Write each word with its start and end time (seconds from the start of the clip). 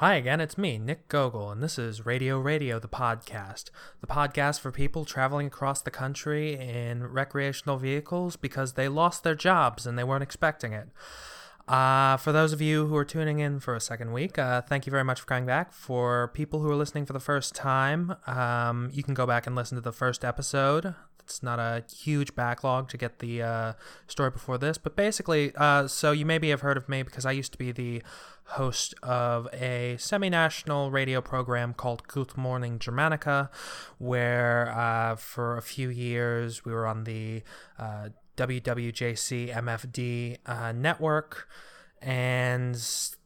Hi 0.00 0.14
again, 0.14 0.40
it's 0.40 0.56
me, 0.56 0.78
Nick 0.78 1.08
Gogol, 1.08 1.50
and 1.50 1.62
this 1.62 1.78
is 1.78 2.06
Radio 2.06 2.38
Radio, 2.38 2.78
the 2.78 2.88
podcast. 2.88 3.64
The 4.00 4.06
podcast 4.06 4.58
for 4.58 4.72
people 4.72 5.04
traveling 5.04 5.48
across 5.48 5.82
the 5.82 5.90
country 5.90 6.58
in 6.58 7.04
recreational 7.04 7.76
vehicles 7.76 8.36
because 8.36 8.72
they 8.72 8.88
lost 8.88 9.24
their 9.24 9.34
jobs 9.34 9.86
and 9.86 9.98
they 9.98 10.04
weren't 10.04 10.22
expecting 10.22 10.72
it. 10.72 10.88
Uh, 11.68 12.16
for 12.16 12.32
those 12.32 12.54
of 12.54 12.62
you 12.62 12.86
who 12.86 12.96
are 12.96 13.04
tuning 13.04 13.40
in 13.40 13.60
for 13.60 13.74
a 13.74 13.80
second 13.80 14.14
week, 14.14 14.38
uh, 14.38 14.62
thank 14.62 14.86
you 14.86 14.90
very 14.90 15.04
much 15.04 15.20
for 15.20 15.26
coming 15.26 15.44
back. 15.44 15.70
For 15.70 16.28
people 16.28 16.60
who 16.60 16.70
are 16.70 16.76
listening 16.76 17.04
for 17.04 17.12
the 17.12 17.20
first 17.20 17.54
time, 17.54 18.16
um, 18.26 18.88
you 18.94 19.02
can 19.02 19.12
go 19.12 19.26
back 19.26 19.46
and 19.46 19.54
listen 19.54 19.76
to 19.76 19.82
the 19.82 19.92
first 19.92 20.24
episode. 20.24 20.94
It's 21.30 21.42
not 21.44 21.60
a 21.60 21.84
huge 21.94 22.34
backlog 22.34 22.88
to 22.88 22.96
get 22.96 23.20
the 23.20 23.42
uh, 23.42 23.72
story 24.08 24.30
before 24.30 24.58
this, 24.58 24.78
but 24.78 24.96
basically, 24.96 25.52
uh, 25.56 25.86
so 25.86 26.10
you 26.10 26.26
maybe 26.26 26.50
have 26.50 26.60
heard 26.60 26.76
of 26.76 26.88
me 26.88 27.04
because 27.04 27.24
I 27.24 27.30
used 27.30 27.52
to 27.52 27.58
be 27.58 27.70
the 27.70 28.02
host 28.44 28.94
of 29.02 29.46
a 29.52 29.96
semi 29.98 30.28
national 30.28 30.90
radio 30.90 31.20
program 31.20 31.72
called 31.72 32.08
Good 32.08 32.36
Morning 32.36 32.80
Germanica, 32.80 33.48
where 33.98 34.72
uh, 34.76 35.14
for 35.14 35.56
a 35.56 35.62
few 35.62 35.88
years 35.88 36.64
we 36.64 36.72
were 36.72 36.86
on 36.86 37.04
the 37.04 37.42
uh, 37.78 38.08
WWJC 38.36 39.54
MFD 39.54 40.38
uh, 40.46 40.72
network. 40.72 41.48
And 42.02 42.80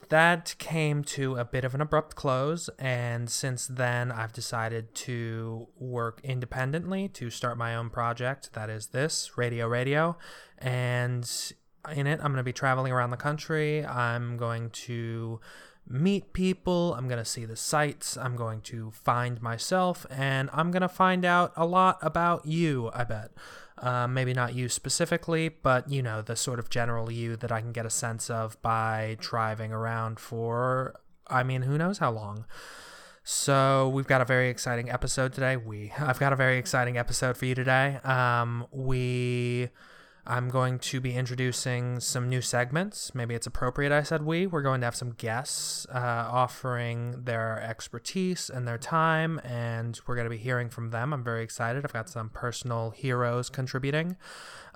that 0.09 0.55
came 0.59 1.03
to 1.05 1.37
a 1.37 1.45
bit 1.45 1.65
of 1.65 1.75
an 1.75 1.81
abrupt 1.81 2.17
close. 2.17 2.69
And 2.79 3.31
since 3.31 3.67
then, 3.67 4.13
I've 4.13 4.33
decided 4.33 4.95
to 4.97 5.69
work 5.79 6.21
independently 6.23 7.09
to 7.09 7.31
start 7.31 7.57
my 7.57 7.75
own 7.75 7.91
project. 7.91 8.53
That 8.53 8.71
is 8.71 8.89
this 8.89 9.37
Radio 9.37 9.67
Radio. 9.67 10.17
And 10.59 11.29
in 11.95 12.07
it, 12.07 12.21
I'm 12.21 12.33
going 12.33 12.37
to 12.37 12.43
be 12.43 12.53
traveling 12.53 12.93
around 12.93 13.11
the 13.11 13.17
country. 13.17 13.85
I'm 13.85 14.37
going 14.37 14.71
to 14.71 15.41
meet 15.87 16.33
people. 16.33 16.95
I'm 16.95 17.09
going 17.09 17.19
to 17.19 17.25
see 17.25 17.45
the 17.45 17.57
sights. 17.57 18.17
I'm 18.17 18.37
going 18.37 18.63
to 18.63 18.91
find 18.91 19.41
myself. 19.43 20.07
And 20.11 20.49
I'm 20.53 20.71
going 20.71 20.83
to 20.83 20.89
find 20.89 21.25
out 21.25 21.53
a 21.57 21.67
lot 21.67 21.99
about 22.01 22.47
you, 22.47 22.91
I 22.95 23.05
bet. 23.05 23.33
Uh, 23.79 24.07
maybe 24.07 24.33
not 24.33 24.55
you 24.55 24.69
specifically, 24.69 25.49
but 25.49 25.91
you 25.91 26.01
know, 26.01 26.23
the 26.23 26.37
sort 26.37 26.59
of 26.59 26.71
general 26.71 27.11
you 27.11 27.37
that 27.37 27.51
I 27.51 27.61
can 27.61 27.73
get 27.73 27.85
a 27.85 27.91
sense 27.91 28.31
of 28.31 28.61
by 28.63 29.17
driving 29.21 29.73
around 29.73 30.21
for, 30.21 30.95
I 31.27 31.43
mean, 31.43 31.63
who 31.63 31.77
knows 31.77 31.99
how 31.99 32.13
long. 32.13 32.45
So 33.25 33.89
we've 33.89 34.07
got 34.07 34.21
a 34.21 34.25
very 34.25 34.49
exciting 34.49 34.91
episode 34.91 35.33
today. 35.33 35.57
We, 35.57 35.93
I've 35.99 36.21
got 36.21 36.33
a 36.33 36.37
very 36.37 36.59
exciting 36.59 36.97
episode 36.99 37.37
for 37.37 37.47
you 37.47 37.55
today. 37.55 37.99
Um, 38.05 38.67
we 38.71 39.71
I'm 40.27 40.49
going 40.49 40.79
to 40.79 41.01
be 41.01 41.15
introducing 41.15 42.01
some 42.01 42.31
new 42.31 42.41
segments. 42.41 43.15
Maybe 43.15 43.35
it's 43.35 43.47
appropriate 43.47 43.93
I 43.93 44.03
said 44.03 44.23
we. 44.23 44.47
We're 44.47 44.63
going 44.63 44.81
to 44.81 44.87
have 44.87 44.97
some 44.97 45.13
guests 45.13 45.87
uh, 45.95 45.99
offering 45.99 47.25
their 47.25 47.61
expertise 47.61 48.49
and 48.49 48.67
their 48.67 48.79
time, 48.79 49.39
and 49.45 50.01
we're 50.07 50.15
going 50.15 50.25
to 50.25 50.31
be 50.31 50.39
hearing 50.39 50.71
from 50.71 50.91
them. 50.91 51.13
I'm 51.13 51.23
very 51.23 51.43
excited. 51.43 51.85
I've 51.85 51.93
got 51.93 52.09
some 52.09 52.31
personal 52.31 52.91
heroes 52.91 53.51
contributing. 53.51 54.17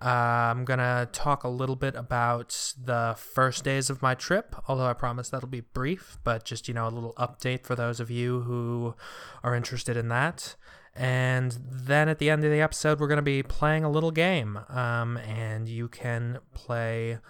Uh, 0.03 0.53
I'm 0.53 0.67
going 0.67 0.81
to 0.81 1.09
talk 1.13 1.45
a 1.45 1.49
little 1.49 1.77
bit 1.77 1.95
about 1.95 2.75
the 2.83 3.17
first 3.17 3.65
days 3.65 3.89
of 3.89 4.03
my 4.03 4.15
trip, 4.15 4.55
although 4.69 4.87
I 4.87 4.93
promise 4.93 5.31
that'll 5.31 5.49
be 5.49 5.63
brief, 5.63 6.19
but 6.25 6.45
just, 6.45 6.69
you 6.69 6.75
know, 6.75 6.87
a 6.87 6.91
little 6.91 7.15
update 7.15 7.65
for 7.65 7.75
those 7.75 8.01
of 8.01 8.11
you 8.11 8.41
who 8.41 8.95
are 9.43 9.55
interested 9.55 9.97
in 9.97 10.09
that. 10.09 10.57
And 10.99 11.57
then 11.63 12.09
at 12.09 12.19
the 12.19 12.29
end 12.29 12.45
of 12.45 12.51
the 12.51 12.61
episode, 12.61 12.99
we're 12.99 13.07
going 13.07 13.19
to 13.19 13.23
be 13.23 13.45
playing 13.45 13.85
a 13.85 13.91
little 13.91 14.11
game. 14.11 14.59
Um, 14.69 15.17
and 15.19 15.69
you 15.69 15.87
can 15.89 16.41
play 16.55 17.21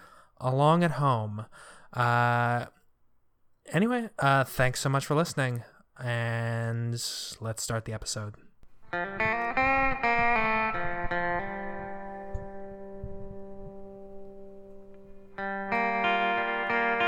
along 0.41 0.83
at 0.83 0.91
home. 0.91 1.45
Uh, 1.93 2.65
anyway, 3.71 4.09
uh, 4.17 4.43
thanks 4.43 4.79
so 4.79 4.89
much 4.89 5.05
for 5.05 5.13
listening. 5.13 5.61
And 6.01 6.93
let's 7.39 7.61
start 7.61 7.85
the 7.85 7.93
episode. 7.93 8.37
I 8.91 9.05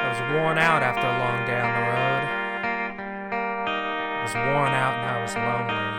was 0.09 0.21
worn 0.31 0.59
out 0.59 0.83
after 0.83 1.07
a 1.07 1.17
long 1.17 1.43
day 1.47 1.59
on 1.59 1.73
the 1.73 1.81
road. 1.89 2.27
I 4.19 4.21
was 4.21 4.35
worn 4.35 4.73
out 4.73 4.93
and 4.99 5.09
I 5.09 5.21
was 5.23 5.33
lonely 5.35 5.90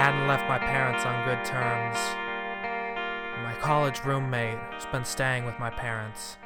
hadn't 0.00 0.26
left 0.26 0.48
my 0.48 0.58
parents 0.58 1.04
on 1.04 1.28
good 1.28 1.44
terms. 1.44 1.98
My 3.44 3.54
college 3.60 4.02
roommate 4.02 4.56
has 4.72 4.86
been 4.86 5.04
staying 5.04 5.44
with 5.44 5.58
my 5.58 5.68
parents. 5.68 6.38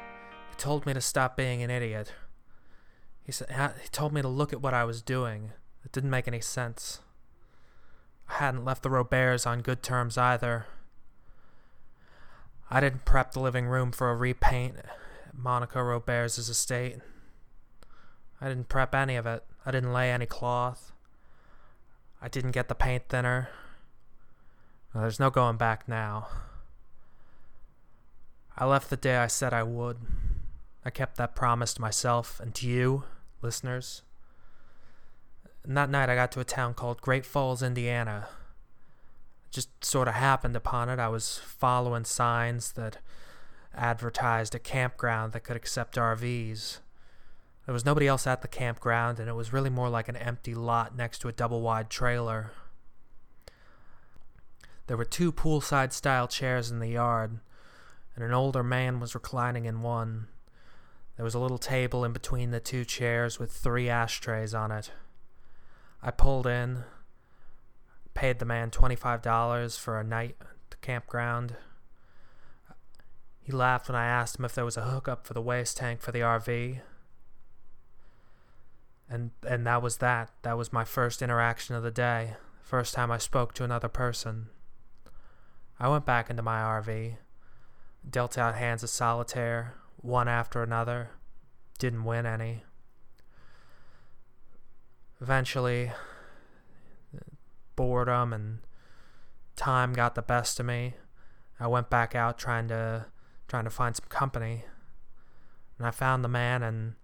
He 0.49 0.55
told 0.57 0.85
me 0.85 0.93
to 0.93 0.99
stop 0.99 1.37
being 1.37 1.63
an 1.63 1.69
idiot. 1.69 2.11
He 3.23 3.31
said 3.31 3.47
he 3.81 3.87
told 3.87 4.11
me 4.11 4.21
to 4.21 4.27
look 4.27 4.51
at 4.51 4.61
what 4.61 4.73
I 4.73 4.83
was 4.83 5.01
doing. 5.01 5.51
It 5.85 5.93
didn't 5.93 6.09
make 6.09 6.27
any 6.27 6.41
sense. 6.41 6.99
I 8.27 8.33
hadn't 8.39 8.65
left 8.65 8.83
the 8.83 8.89
Roberts 8.89 9.47
on 9.47 9.61
good 9.61 9.81
terms 9.81 10.17
either. 10.17 10.65
I 12.69 12.81
didn't 12.81 13.05
prep 13.05 13.31
the 13.31 13.39
living 13.39 13.67
room 13.67 13.93
for 13.93 14.09
a 14.09 14.17
repaint 14.17 14.75
at 14.79 14.87
Monica 15.33 15.81
Roberts' 15.81 16.37
estate. 16.49 16.97
I 18.41 18.49
didn't 18.49 18.67
prep 18.67 18.93
any 18.93 19.15
of 19.15 19.25
it. 19.25 19.45
I 19.65 19.71
didn't 19.71 19.93
lay 19.93 20.11
any 20.11 20.25
cloth. 20.25 20.91
I 22.25 22.27
didn't 22.27 22.53
get 22.53 22.69
the 22.69 22.73
paint 22.73 23.03
thinner. 23.07 23.49
Well, 24.91 25.03
there's 25.03 25.19
no 25.19 25.29
going 25.29 25.57
back 25.57 25.87
now. 25.87 26.27
I 28.57 28.65
left 28.65 28.89
the 28.89 28.97
day 28.97 29.17
I 29.17 29.27
said 29.27 29.53
I 29.53 29.61
would. 29.61 29.97
I 30.83 30.89
kept 30.89 31.17
that 31.17 31.35
promise 31.35 31.75
to 31.75 31.81
myself 31.81 32.39
and 32.39 32.55
to 32.55 32.67
you, 32.67 33.03
listeners. 33.43 34.01
And 35.63 35.77
that 35.77 35.91
night 35.91 36.09
I 36.09 36.15
got 36.15 36.31
to 36.31 36.39
a 36.39 36.43
town 36.43 36.73
called 36.73 36.99
Great 36.99 37.27
Falls, 37.27 37.61
Indiana. 37.61 38.27
Just 39.51 39.85
sort 39.85 40.07
of 40.07 40.15
happened 40.15 40.55
upon 40.55 40.89
it. 40.89 40.97
I 40.97 41.09
was 41.09 41.37
following 41.37 42.05
signs 42.05 42.71
that 42.71 42.97
advertised 43.75 44.55
a 44.55 44.59
campground 44.59 45.31
that 45.33 45.43
could 45.43 45.55
accept 45.55 45.95
RVs. 45.95 46.79
There 47.65 47.73
was 47.73 47.85
nobody 47.85 48.07
else 48.07 48.27
at 48.27 48.41
the 48.41 48.47
campground, 48.47 49.19
and 49.19 49.27
it 49.27 49.33
was 49.33 49.51
really 49.51 49.71
more 49.71 49.89
like 49.89 50.07
an 50.07 50.15
empty 50.15 50.53
lot 50.53 50.95
next 50.95 51.19
to 51.19 51.27
a 51.27 51.33
double 51.33 51.61
wide 51.61 51.89
trailer. 51.89 52.51
There 54.87 54.97
were 54.97 55.05
two 55.05 55.31
poolside 55.31 55.91
style 55.91 56.27
chairs 56.27 56.69
in 56.69 56.79
the 56.79 56.89
yard, 56.89 57.39
and 58.15 58.23
an 58.23 58.33
older 58.33 58.61
man 58.61 58.99
was 58.99 59.15
reclining 59.15 59.65
in 59.65 59.81
one. 59.81 60.27
There 61.15 61.23
was 61.23 61.33
a 61.33 61.39
little 61.39 61.57
table 61.57 62.05
in 62.05 62.13
between 62.13 62.51
the 62.51 62.59
two 62.59 62.85
chairs 62.85 63.39
with 63.39 63.51
three 63.51 63.89
ashtrays 63.89 64.53
on 64.53 64.71
it. 64.71 64.91
I 66.03 66.11
pulled 66.11 66.45
in, 66.45 66.83
paid 68.13 68.37
the 68.37 68.45
man 68.45 68.69
$25 68.69 69.79
for 69.79 69.99
a 69.99 70.03
night 70.03 70.35
at 70.39 70.47
the 70.69 70.77
campground. 70.77 71.55
He 73.41 73.51
laughed 73.51 73.89
when 73.89 73.95
I 73.95 74.05
asked 74.05 74.37
him 74.37 74.45
if 74.45 74.53
there 74.53 74.65
was 74.65 74.77
a 74.77 74.83
hookup 74.83 75.25
for 75.25 75.33
the 75.33 75.41
waste 75.41 75.77
tank 75.77 76.01
for 76.01 76.11
the 76.11 76.19
RV 76.19 76.81
and 79.09 79.31
and 79.47 79.65
that 79.67 79.81
was 79.81 79.97
that. 79.97 80.31
That 80.41 80.57
was 80.57 80.73
my 80.73 80.83
first 80.83 81.21
interaction 81.21 81.75
of 81.75 81.83
the 81.83 81.91
day. 81.91 82.35
First 82.61 82.93
time 82.93 83.11
I 83.11 83.17
spoke 83.17 83.53
to 83.55 83.63
another 83.63 83.87
person. 83.87 84.47
I 85.79 85.87
went 85.89 86.05
back 86.05 86.29
into 86.29 86.41
my 86.41 86.59
RV, 86.59 87.17
dealt 88.09 88.37
out 88.37 88.55
hands 88.55 88.81
of 88.81 88.89
solitaire, 88.89 89.75
one 89.97 90.27
after 90.27 90.63
another, 90.63 91.11
didn't 91.77 92.05
win 92.05 92.25
any. 92.25 92.63
Eventually, 95.21 95.91
boredom 97.75 98.33
and 98.33 98.59
time 99.55 99.93
got 99.93 100.15
the 100.15 100.21
best 100.21 100.59
of 100.59 100.65
me. 100.65 100.95
I 101.59 101.67
went 101.67 101.89
back 101.89 102.15
out 102.15 102.37
trying 102.37 102.67
to 102.69 103.07
trying 103.47 103.65
to 103.65 103.69
find 103.69 103.95
some 103.95 104.07
company. 104.09 104.65
And 105.77 105.85
I 105.85 105.91
found 105.91 106.23
the 106.23 106.29
man 106.29 106.63
and 106.63 106.95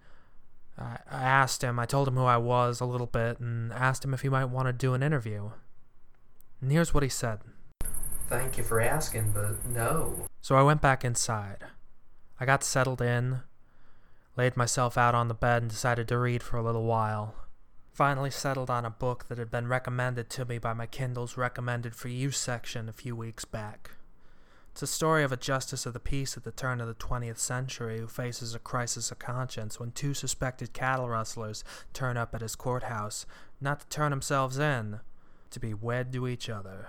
I, 0.81 1.23
asked 1.23 1.63
him, 1.63 1.79
I 1.79 1.85
told 1.85 2.07
him 2.07 2.15
who 2.15 2.25
I 2.25 2.37
was 2.37 2.79
a 2.79 2.85
little 2.85 3.07
bit, 3.07 3.39
and 3.39 3.71
asked 3.73 4.03
him 4.03 4.13
if 4.13 4.21
he 4.21 4.29
might 4.29 4.45
want 4.45 4.67
to 4.67 4.73
do 4.73 4.93
an 4.93 5.03
interview. 5.03 5.51
And 6.61 6.71
here's 6.71 6.93
what 6.93 7.03
he 7.03 7.09
said 7.09 7.39
Thank 8.27 8.57
you 8.57 8.63
for 8.63 8.79
asking, 8.79 9.31
but 9.31 9.65
no. 9.65 10.25
So 10.41 10.55
I 10.55 10.63
went 10.63 10.81
back 10.81 11.03
inside. 11.03 11.65
I 12.39 12.45
got 12.45 12.63
settled 12.63 13.01
in, 13.01 13.41
laid 14.37 14.57
myself 14.57 14.97
out 14.97 15.13
on 15.13 15.27
the 15.27 15.33
bed, 15.33 15.63
and 15.63 15.71
decided 15.71 16.07
to 16.07 16.17
read 16.17 16.41
for 16.41 16.57
a 16.57 16.63
little 16.63 16.85
while. 16.85 17.35
Finally 17.91 18.31
settled 18.31 18.69
on 18.69 18.85
a 18.85 18.89
book 18.89 19.27
that 19.27 19.37
had 19.37 19.51
been 19.51 19.67
recommended 19.67 20.29
to 20.29 20.45
me 20.45 20.57
by 20.57 20.73
my 20.73 20.85
Kindle's 20.85 21.37
recommended 21.37 21.93
for 21.93 22.07
you 22.07 22.31
section 22.31 22.87
a 22.87 22.93
few 22.93 23.15
weeks 23.15 23.43
back. 23.43 23.91
It's 24.71 24.81
a 24.81 24.87
story 24.87 25.23
of 25.23 25.33
a 25.33 25.37
justice 25.37 25.85
of 25.85 25.91
the 25.91 25.99
peace 25.99 26.37
at 26.37 26.45
the 26.45 26.51
turn 26.51 26.79
of 26.79 26.87
the 26.87 26.95
20th 26.95 27.37
century 27.37 27.99
who 27.99 28.07
faces 28.07 28.55
a 28.55 28.59
crisis 28.59 29.11
of 29.11 29.19
conscience 29.19 29.79
when 29.79 29.91
two 29.91 30.13
suspected 30.13 30.71
cattle 30.71 31.09
rustlers 31.09 31.65
turn 31.91 32.15
up 32.15 32.33
at 32.33 32.41
his 32.41 32.55
courthouse, 32.55 33.25
not 33.59 33.81
to 33.81 33.87
turn 33.89 34.11
themselves 34.11 34.57
in, 34.57 35.01
to 35.49 35.59
be 35.59 35.73
wed 35.73 36.13
to 36.13 36.25
each 36.25 36.49
other. 36.49 36.87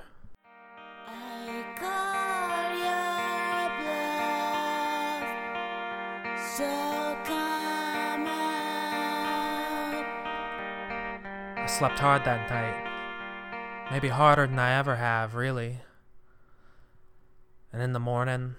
I 11.56 11.66
slept 11.66 11.98
hard 11.98 12.24
that 12.24 12.48
night. 12.48 13.90
Maybe 13.90 14.08
harder 14.08 14.46
than 14.46 14.60
I 14.60 14.78
ever 14.78 14.96
have, 14.96 15.34
really. 15.34 15.80
And 17.72 17.82
in 17.82 17.92
the 17.92 18.00
morning, 18.00 18.56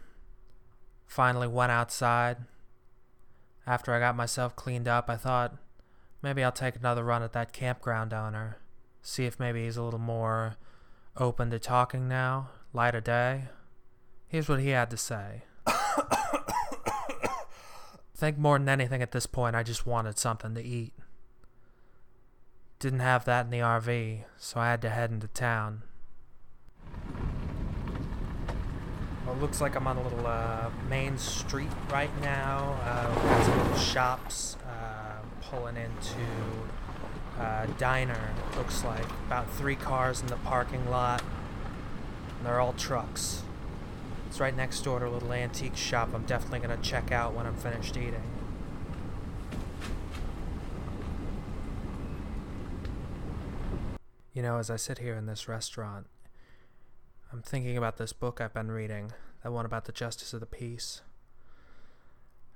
finally 1.06 1.48
went 1.48 1.72
outside. 1.72 2.38
After 3.68 3.94
I 3.94 4.00
got 4.00 4.16
myself 4.16 4.56
cleaned 4.56 4.88
up, 4.88 5.10
I 5.10 5.16
thought 5.16 5.56
maybe 6.22 6.44
I'll 6.44 6.52
take 6.52 6.76
another 6.76 7.04
run 7.04 7.24
at 7.24 7.34
that 7.34 7.54
campground 7.54 8.14
owner. 8.14 8.58
See 9.02 9.26
if 9.26 9.40
maybe 9.40 9.66
he's 9.66 9.78
a 9.78 9.84
little 9.84 10.00
more 10.00 10.56
open 11.18 11.52
to 11.52 11.60
talking 11.60 12.08
now, 12.08 12.50
light 12.74 12.96
of 12.96 13.04
day. 13.04 13.44
Here's 14.28 14.50
what 14.50 14.60
he 14.60 14.70
had 14.70 14.90
to 14.90 14.98
say. 14.98 15.44
think 18.24 18.38
more 18.38 18.58
than 18.58 18.70
anything 18.70 19.02
at 19.02 19.12
this 19.12 19.26
point, 19.26 19.54
I 19.54 19.64
just 19.64 19.86
wanted 19.86 20.18
something 20.18 20.56
to 20.56 20.64
eat. 20.64 20.94
Didn't 22.80 23.02
have 23.02 23.26
that 23.26 23.46
in 23.46 23.52
the 23.52 23.60
RV, 23.60 24.24
so 24.38 24.62
I 24.62 24.70
had 24.70 24.82
to 24.84 24.90
head 24.90 25.12
into 25.12 25.28
town. 25.28 25.84
Well, 29.26 29.36
it 29.36 29.42
looks 29.42 29.62
like 29.62 29.76
I'm 29.76 29.88
on 29.88 29.96
a 29.96 30.04
little 30.04 30.28
uh, 30.28 30.70
main 30.90 31.18
street 31.18 31.70
right 31.90 32.10
now. 32.22 32.78
Uh, 32.84 33.10
we've 33.16 33.24
got 33.24 33.46
some 33.46 33.58
little 33.58 33.78
shops 33.78 34.58
uh, 34.68 35.22
pulling 35.42 35.78
into 35.78 36.20
a 37.40 37.68
diner. 37.78 38.32
Looks 38.58 38.84
like 38.84 39.06
about 39.28 39.50
three 39.52 39.76
cars 39.76 40.20
in 40.20 40.28
the 40.28 40.36
parking 40.38 40.90
lot. 40.90 41.24
And 42.38 42.48
they're 42.48 42.60
all 42.60 42.74
trucks. 42.74 43.44
It's 44.28 44.42
right 44.42 44.56
next 44.56 44.82
door 44.82 45.00
to 45.00 45.08
a 45.08 45.10
little 45.10 45.32
antique 45.32 45.78
shop 45.78 46.10
I'm 46.14 46.26
definitely 46.26 46.68
to 46.68 46.84
check 46.84 47.12
out 47.12 47.34
when 47.34 47.46
I'm 47.46 47.56
finished 47.56 47.96
eating. 47.96 48.24
You 54.34 54.42
know, 54.42 54.58
as 54.58 54.70
I 54.70 54.76
sit 54.76 54.98
here 54.98 55.14
in 55.16 55.28
this 55.28 55.48
restaurant, 55.48 56.08
I'm 57.34 57.42
thinking 57.42 57.78
about 57.78 57.98
this 57.98 58.14
book 58.14 58.40
I've 58.40 58.54
been 58.54 58.70
reading, 58.70 59.12
that 59.42 59.52
one 59.52 59.66
about 59.66 59.86
the 59.86 59.92
justice 59.92 60.34
of 60.34 60.40
the 60.40 60.46
peace. 60.46 61.02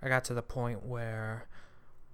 I 0.03 0.07
got 0.07 0.23
to 0.25 0.35
the 0.35 0.43
point 0.43 0.85
where 0.85 1.47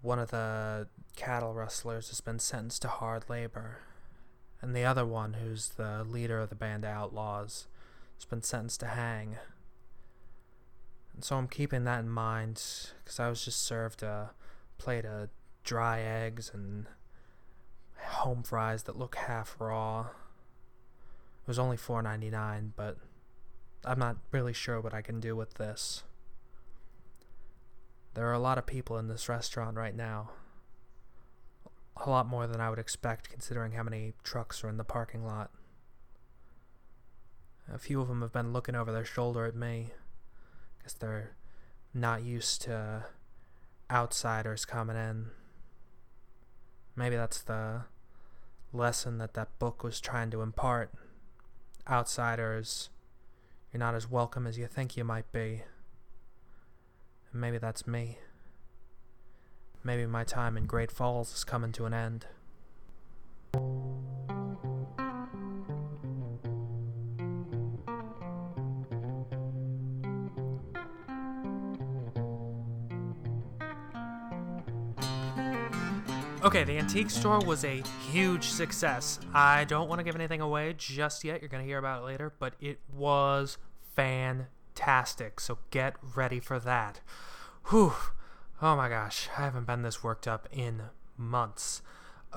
one 0.02 0.18
of 0.18 0.32
the 0.32 0.88
cattle 1.18 1.54
rustlers 1.54 2.08
has 2.08 2.22
been 2.22 2.40
sentenced 2.40 2.84
to 2.84 2.88
hard 2.88 3.30
labor, 3.30 3.80
and 4.62 4.74
the 4.74 4.86
other 4.86 5.06
one, 5.06 5.34
who's 5.34 5.72
the 5.72 6.06
leader 6.06 6.40
of 6.40 6.48
the 6.48 6.56
band 6.56 6.86
of 6.86 6.92
outlaws, 6.92 7.68
has 8.16 8.24
been 8.24 8.42
sentenced 8.42 8.80
to 8.80 8.88
hang. 8.88 9.36
And 11.14 11.22
so 11.22 11.36
I'm 11.36 11.50
keeping 11.50 11.84
that 11.84 12.00
in 12.00 12.10
mind 12.10 12.64
because 13.04 13.20
I 13.20 13.28
was 13.28 13.44
just 13.44 13.62
served 13.62 14.04
a 14.04 14.32
plate 14.78 15.04
of 15.04 15.28
dry 15.66 16.00
eggs 16.00 16.50
and 16.54 16.86
home 17.98 18.42
fries 18.42 18.84
that 18.84 18.98
look 18.98 19.16
half 19.16 19.58
raw. 19.60 20.12
It 21.44 21.48
was 21.48 21.60
only 21.60 21.76
$4.99, 21.76 22.72
but 22.76 22.98
I'm 23.84 24.00
not 24.00 24.18
really 24.32 24.54
sure 24.54 24.80
what 24.80 24.94
I 24.94 25.02
can 25.02 25.20
do 25.20 25.36
with 25.36 25.56
this. 25.56 26.04
There 28.14 28.28
are 28.28 28.34
a 28.34 28.40
lot 28.40 28.58
of 28.58 28.66
people 28.66 28.98
in 28.98 29.08
this 29.08 29.28
restaurant 29.28 29.76
right 29.76 29.96
now. 29.96 30.32
A 31.98 32.10
lot 32.10 32.28
more 32.28 32.48
than 32.48 32.62
I 32.62 32.70
would 32.70 32.80
expect 32.80 33.30
considering 33.30 33.74
how 33.74 33.84
many 33.84 34.14
trucks 34.24 34.64
are 34.64 34.70
in 34.70 34.78
the 34.78 34.84
parking 34.84 35.26
lot. 35.26 35.52
A 37.72 37.78
few 37.78 38.00
of 38.00 38.08
them 38.08 38.22
have 38.22 38.32
been 38.32 38.54
looking 38.54 38.76
over 38.76 38.92
their 38.92 39.06
shoulder 39.06 39.46
at 39.46 39.56
me. 39.56 39.92
Guess 40.84 40.94
they're 40.94 41.36
not 41.94 42.24
used 42.24 42.62
to 42.64 43.06
outsiders 43.92 44.64
coming 44.64 44.96
in. 44.96 45.28
Maybe 46.96 47.16
that's 47.16 47.42
the 47.42 47.84
lesson 48.72 49.18
that 49.18 49.34
that 49.34 49.60
book 49.60 49.84
was 49.84 50.00
trying 50.00 50.32
to 50.32 50.42
impart. 50.42 50.92
Outsiders, 51.90 52.90
you're 53.72 53.80
not 53.80 53.96
as 53.96 54.10
welcome 54.10 54.48
as 54.48 54.58
you 54.58 54.68
think 54.68 54.96
you 54.96 55.04
might 55.04 55.30
be. 55.32 55.64
And 57.32 57.42
maybe 57.42 57.58
that's 57.58 57.86
me. 57.86 58.20
Maybe 59.84 60.06
my 60.06 60.24
time 60.24 60.56
in 60.56 60.66
Great 60.66 60.92
Falls 60.92 61.34
is 61.34 61.44
coming 61.44 61.74
to 61.74 61.86
an 61.86 61.94
end. 61.94 62.26
Okay, 76.64 76.76
the 76.76 76.80
antique 76.80 77.10
store 77.10 77.40
was 77.42 77.66
a 77.66 77.84
huge 78.10 78.46
success. 78.46 79.20
I 79.34 79.66
don't 79.66 79.90
want 79.90 80.00
to 80.00 80.04
give 80.06 80.16
anything 80.16 80.40
away 80.40 80.74
just 80.78 81.26
yet. 81.26 81.42
You're 81.42 81.50
going 81.50 81.62
to 81.62 81.68
hear 81.68 81.78
about 81.78 82.02
it 82.02 82.06
later, 82.06 82.32
but 82.40 82.54
it 82.62 82.80
was 82.90 83.58
fantastic. 83.98 85.42
So 85.42 85.58
get 85.72 85.98
ready 86.16 86.40
for 86.40 86.60
that. 86.60 87.02
Whew. 87.66 87.92
Oh 88.62 88.78
my 88.78 88.88
gosh, 88.88 89.28
I 89.38 89.42
haven't 89.42 89.68
been 89.68 89.82
this 89.82 90.06
worked 90.06 90.26
up 90.26 90.48
in 90.54 90.84
months. 91.18 91.82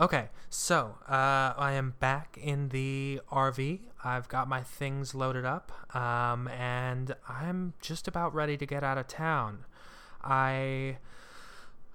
Okay, 0.01 0.31
so 0.51 0.97
uh, 1.09 1.55
I 1.57 1.75
am 1.75 1.95
back 2.01 2.37
in 2.43 2.71
the 2.71 3.21
RV. 3.31 3.79
I've 4.03 4.27
got 4.27 4.49
my 4.49 4.65
things 4.65 5.15
loaded 5.15 5.45
up, 5.45 5.71
um, 5.95 6.49
and 6.49 7.15
I'm 7.29 7.75
just 7.81 8.09
about 8.09 8.35
ready 8.35 8.57
to 8.57 8.67
get 8.67 8.83
out 8.83 8.99
of 8.99 9.07
town. 9.07 9.67
I 10.21 10.99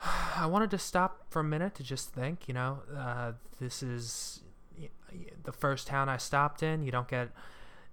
I 0.35 0.45
wanted 0.45 0.71
to 0.71 0.77
stop 0.77 1.25
for 1.29 1.39
a 1.39 1.43
minute 1.43 1.75
to 1.75 1.83
just 1.83 2.13
think. 2.13 2.47
You 2.47 2.53
know, 2.53 2.79
uh, 2.95 3.33
this 3.59 3.83
is 3.83 4.41
the 5.43 5.51
first 5.51 5.87
town 5.87 6.09
I 6.09 6.17
stopped 6.17 6.63
in. 6.63 6.83
You 6.83 6.91
don't 6.91 7.07
get. 7.07 7.29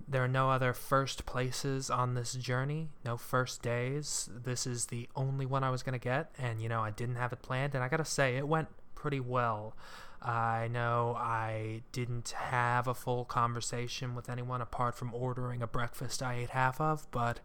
There 0.06 0.24
are 0.24 0.28
no 0.28 0.50
other 0.50 0.72
first 0.72 1.26
places 1.26 1.90
on 1.90 2.14
this 2.14 2.32
journey, 2.32 2.88
no 3.04 3.18
first 3.18 3.60
days. 3.60 4.30
This 4.32 4.66
is 4.66 4.86
the 4.86 5.08
only 5.14 5.44
one 5.44 5.62
I 5.62 5.70
was 5.70 5.82
going 5.82 5.98
to 5.98 6.02
get, 6.02 6.30
and 6.38 6.62
you 6.62 6.68
know, 6.68 6.80
I 6.80 6.90
didn't 6.90 7.16
have 7.16 7.32
it 7.32 7.42
planned, 7.42 7.74
and 7.74 7.84
I 7.84 7.88
got 7.88 7.98
to 7.98 8.06
say, 8.06 8.36
it 8.36 8.48
went 8.48 8.68
pretty 8.94 9.20
well. 9.20 9.74
I 10.22 10.68
know 10.68 11.14
I 11.18 11.82
didn't 11.92 12.30
have 12.30 12.88
a 12.88 12.94
full 12.94 13.24
conversation 13.24 14.14
with 14.14 14.30
anyone 14.30 14.62
apart 14.62 14.94
from 14.94 15.12
ordering 15.14 15.62
a 15.62 15.66
breakfast 15.66 16.22
I 16.22 16.34
ate 16.34 16.50
half 16.50 16.80
of, 16.80 17.08
but 17.10 17.40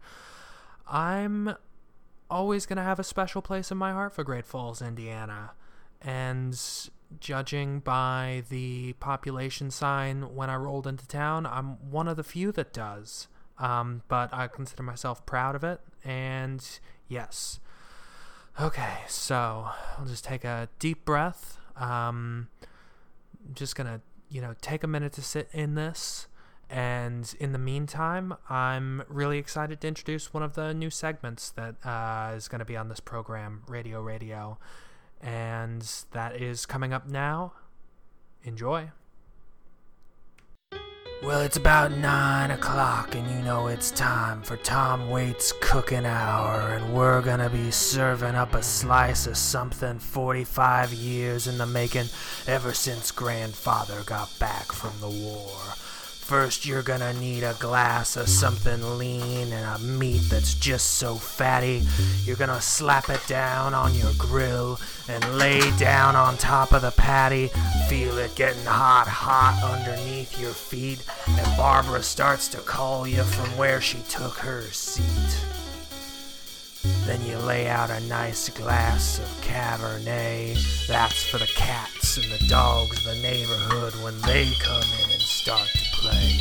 I'm 0.88 1.54
always 2.34 2.66
going 2.66 2.76
to 2.76 2.82
have 2.82 2.98
a 2.98 3.04
special 3.04 3.40
place 3.40 3.70
in 3.70 3.78
my 3.78 3.92
heart 3.92 4.12
for 4.12 4.24
Great 4.24 4.44
Falls, 4.44 4.82
Indiana. 4.82 5.52
And 6.02 6.60
judging 7.20 7.78
by 7.78 8.42
the 8.50 8.94
population 8.94 9.70
sign 9.70 10.34
when 10.34 10.50
I 10.50 10.56
rolled 10.56 10.88
into 10.88 11.06
town, 11.06 11.46
I'm 11.46 11.90
one 11.90 12.08
of 12.08 12.16
the 12.16 12.24
few 12.24 12.50
that 12.52 12.72
does. 12.72 13.28
Um, 13.58 14.02
but 14.08 14.34
I 14.34 14.48
consider 14.48 14.82
myself 14.82 15.24
proud 15.24 15.54
of 15.54 15.62
it. 15.62 15.80
And 16.04 16.66
yes. 17.06 17.60
Okay, 18.60 18.98
so 19.06 19.68
I'll 19.96 20.06
just 20.06 20.24
take 20.24 20.42
a 20.44 20.68
deep 20.80 21.04
breath. 21.04 21.58
Um, 21.76 22.48
just 23.54 23.76
going 23.76 23.86
to, 23.86 24.00
you 24.28 24.40
know, 24.40 24.54
take 24.60 24.82
a 24.82 24.88
minute 24.88 25.12
to 25.12 25.22
sit 25.22 25.48
in 25.52 25.76
this. 25.76 26.26
And 26.70 27.34
in 27.38 27.52
the 27.52 27.58
meantime, 27.58 28.34
I'm 28.48 29.02
really 29.08 29.38
excited 29.38 29.80
to 29.82 29.88
introduce 29.88 30.32
one 30.32 30.42
of 30.42 30.54
the 30.54 30.74
new 30.74 30.90
segments 30.90 31.50
that 31.50 31.76
uh, 31.84 32.32
is 32.34 32.48
going 32.48 32.60
to 32.60 32.64
be 32.64 32.76
on 32.76 32.88
this 32.88 33.00
program, 33.00 33.62
Radio 33.68 34.00
Radio. 34.00 34.58
And 35.20 35.82
that 36.12 36.40
is 36.40 36.66
coming 36.66 36.92
up 36.92 37.08
now. 37.08 37.52
Enjoy. 38.42 38.90
Well, 41.24 41.40
it's 41.40 41.56
about 41.56 41.92
9 41.92 42.50
o'clock, 42.50 43.14
and 43.14 43.30
you 43.30 43.40
know 43.40 43.68
it's 43.68 43.90
time 43.90 44.42
for 44.42 44.58
Tom 44.58 45.08
Waits' 45.08 45.54
cooking 45.62 46.04
hour, 46.04 46.74
and 46.74 46.92
we're 46.92 47.22
gonna 47.22 47.48
be 47.48 47.70
serving 47.70 48.34
up 48.34 48.52
a 48.52 48.62
slice 48.62 49.26
of 49.26 49.38
something 49.38 49.98
45 49.98 50.92
years 50.92 51.46
in 51.46 51.56
the 51.56 51.64
making 51.64 52.08
ever 52.46 52.74
since 52.74 53.10
grandfather 53.10 54.02
got 54.04 54.38
back 54.38 54.70
from 54.70 54.92
the 55.00 55.08
war. 55.08 55.56
First, 56.24 56.64
you're 56.64 56.82
gonna 56.82 57.12
need 57.12 57.42
a 57.42 57.52
glass 57.58 58.16
of 58.16 58.30
something 58.30 58.96
lean 58.96 59.52
and 59.52 59.76
a 59.76 59.78
meat 59.78 60.22
that's 60.30 60.54
just 60.54 60.92
so 60.92 61.16
fatty. 61.16 61.82
You're 62.24 62.36
gonna 62.36 62.62
slap 62.62 63.10
it 63.10 63.20
down 63.26 63.74
on 63.74 63.94
your 63.94 64.10
grill 64.16 64.80
and 65.06 65.36
lay 65.36 65.60
down 65.76 66.16
on 66.16 66.38
top 66.38 66.72
of 66.72 66.80
the 66.80 66.92
patty. 66.92 67.50
Feel 67.90 68.16
it 68.16 68.34
getting 68.36 68.64
hot, 68.64 69.06
hot 69.06 69.62
underneath 69.62 70.40
your 70.40 70.52
feet. 70.52 71.04
And 71.28 71.56
Barbara 71.58 72.02
starts 72.02 72.48
to 72.48 72.58
call 72.58 73.06
you 73.06 73.22
from 73.22 73.58
where 73.58 73.82
she 73.82 73.98
took 74.08 74.38
her 74.38 74.62
seat. 74.62 75.04
Then 77.06 77.24
you 77.26 77.36
lay 77.36 77.68
out 77.68 77.90
a 77.90 78.00
nice 78.00 78.48
glass 78.48 79.18
of 79.18 79.28
Cabernet. 79.42 80.86
That's 80.86 81.22
for 81.22 81.36
the 81.36 81.50
cats 81.54 82.16
and 82.16 82.32
the 82.32 82.46
dogs 82.48 82.96
of 82.96 83.04
the 83.04 83.20
neighborhood 83.20 83.94
when 84.02 84.18
they 84.22 84.50
come 84.58 84.82
in 85.04 85.10
and 85.12 85.20
start 85.20 85.68
to 85.68 85.83
play. 86.04 86.36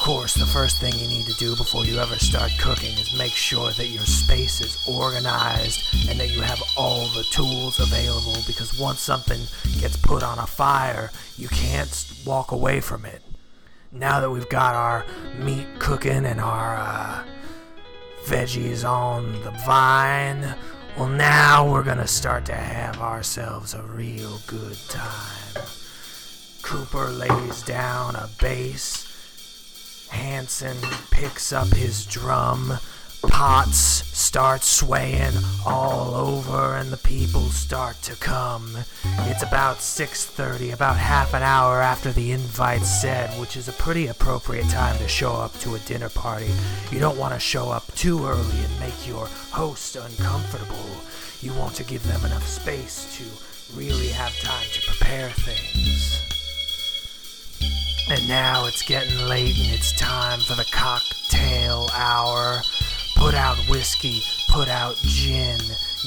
course, 0.00 0.34
the 0.34 0.46
first 0.46 0.78
thing 0.78 0.92
you 0.98 1.06
need 1.06 1.26
to 1.26 1.34
do 1.34 1.54
before 1.54 1.84
you 1.84 1.96
ever 1.98 2.16
start 2.16 2.50
cooking 2.58 2.90
is 2.98 3.16
make 3.16 3.30
sure 3.30 3.70
that 3.70 3.86
your 3.86 4.02
space 4.02 4.60
is 4.60 4.76
organized 4.88 5.80
and 6.08 6.18
that 6.18 6.30
you 6.30 6.40
have 6.40 6.60
all 6.76 7.06
the 7.14 7.22
tools 7.30 7.78
available 7.78 8.36
because 8.44 8.76
once 8.80 8.98
something 8.98 9.40
gets 9.78 9.96
put 9.96 10.24
on 10.24 10.40
a 10.40 10.46
fire, 10.46 11.12
you 11.36 11.46
can't 11.46 12.12
walk 12.26 12.50
away 12.50 12.80
from 12.80 13.04
it. 13.04 13.22
Now 13.92 14.18
that 14.18 14.30
we've 14.30 14.48
got 14.48 14.74
our 14.74 15.06
meat 15.38 15.68
cooking 15.78 16.26
and 16.26 16.40
our 16.40 16.74
uh, 16.74 17.24
veggies 18.24 18.84
on 18.84 19.40
the 19.44 19.52
vine, 19.64 20.56
well, 20.96 21.08
now 21.08 21.70
we're 21.70 21.84
gonna 21.84 22.08
start 22.08 22.44
to 22.46 22.54
have 22.54 22.98
ourselves 22.98 23.74
a 23.74 23.82
real 23.82 24.40
good 24.48 24.78
time. 24.88 25.81
Cooper 26.72 27.10
lays 27.10 27.60
down 27.64 28.16
a 28.16 28.30
bass. 28.40 30.08
Hanson 30.08 30.78
picks 31.10 31.52
up 31.52 31.68
his 31.68 32.06
drum. 32.06 32.78
Pots 33.28 33.76
start 33.76 34.62
swaying 34.62 35.34
all 35.66 36.14
over 36.14 36.76
and 36.76 36.88
the 36.88 36.96
people 36.96 37.42
start 37.50 38.00
to 38.00 38.16
come. 38.16 38.78
It's 39.04 39.42
about 39.42 39.82
6:30, 39.82 40.70
about 40.72 40.96
half 40.96 41.34
an 41.34 41.42
hour 41.42 41.82
after 41.82 42.10
the 42.10 42.32
invite 42.32 42.86
said, 42.86 43.38
which 43.38 43.54
is 43.54 43.68
a 43.68 43.72
pretty 43.72 44.06
appropriate 44.06 44.70
time 44.70 44.96
to 44.96 45.08
show 45.08 45.34
up 45.34 45.52
to 45.60 45.74
a 45.74 45.78
dinner 45.80 46.08
party. 46.08 46.54
You 46.90 46.98
don't 47.00 47.18
want 47.18 47.34
to 47.34 47.38
show 47.38 47.68
up 47.70 47.94
too 47.94 48.26
early 48.26 48.64
and 48.64 48.80
make 48.80 49.06
your 49.06 49.26
host 49.50 49.94
uncomfortable. 49.94 50.96
You 51.42 51.52
want 51.52 51.74
to 51.74 51.84
give 51.84 52.02
them 52.04 52.24
enough 52.24 52.48
space 52.48 53.14
to 53.18 53.24
really 53.76 54.08
have 54.08 54.34
time 54.40 54.68
to 54.72 54.90
prepare 54.90 55.28
things. 55.28 56.31
And 58.10 58.28
now 58.28 58.66
it's 58.66 58.82
getting 58.82 59.16
late 59.26 59.56
and 59.56 59.72
it's 59.72 59.92
time 59.92 60.40
for 60.40 60.54
the 60.54 60.66
cocktail 60.70 61.88
hour. 61.94 62.60
Put 63.16 63.34
out 63.34 63.56
whiskey, 63.68 64.20
put 64.48 64.68
out 64.68 64.96
gin. 64.96 65.58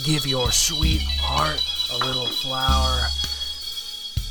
Give 0.04 0.26
your 0.28 0.52
sweetheart 0.52 1.64
a 1.94 1.98
little 2.06 2.28
flour. 2.28 3.08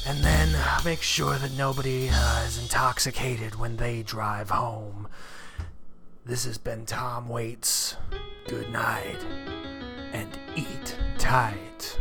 And 0.06 0.22
then 0.22 0.54
make 0.84 1.00
sure 1.00 1.36
that 1.38 1.52
nobody 1.52 2.10
uh, 2.12 2.44
is 2.46 2.58
intoxicated 2.58 3.54
when 3.54 3.76
they 3.76 4.02
drive 4.02 4.50
home. 4.50 5.08
This 6.26 6.44
has 6.44 6.58
been 6.58 6.84
Tom 6.84 7.28
Waits. 7.28 7.96
Good 8.46 8.70
night. 8.70 9.24
And 10.12 10.28
eat 10.54 10.98
tight. 11.18 11.98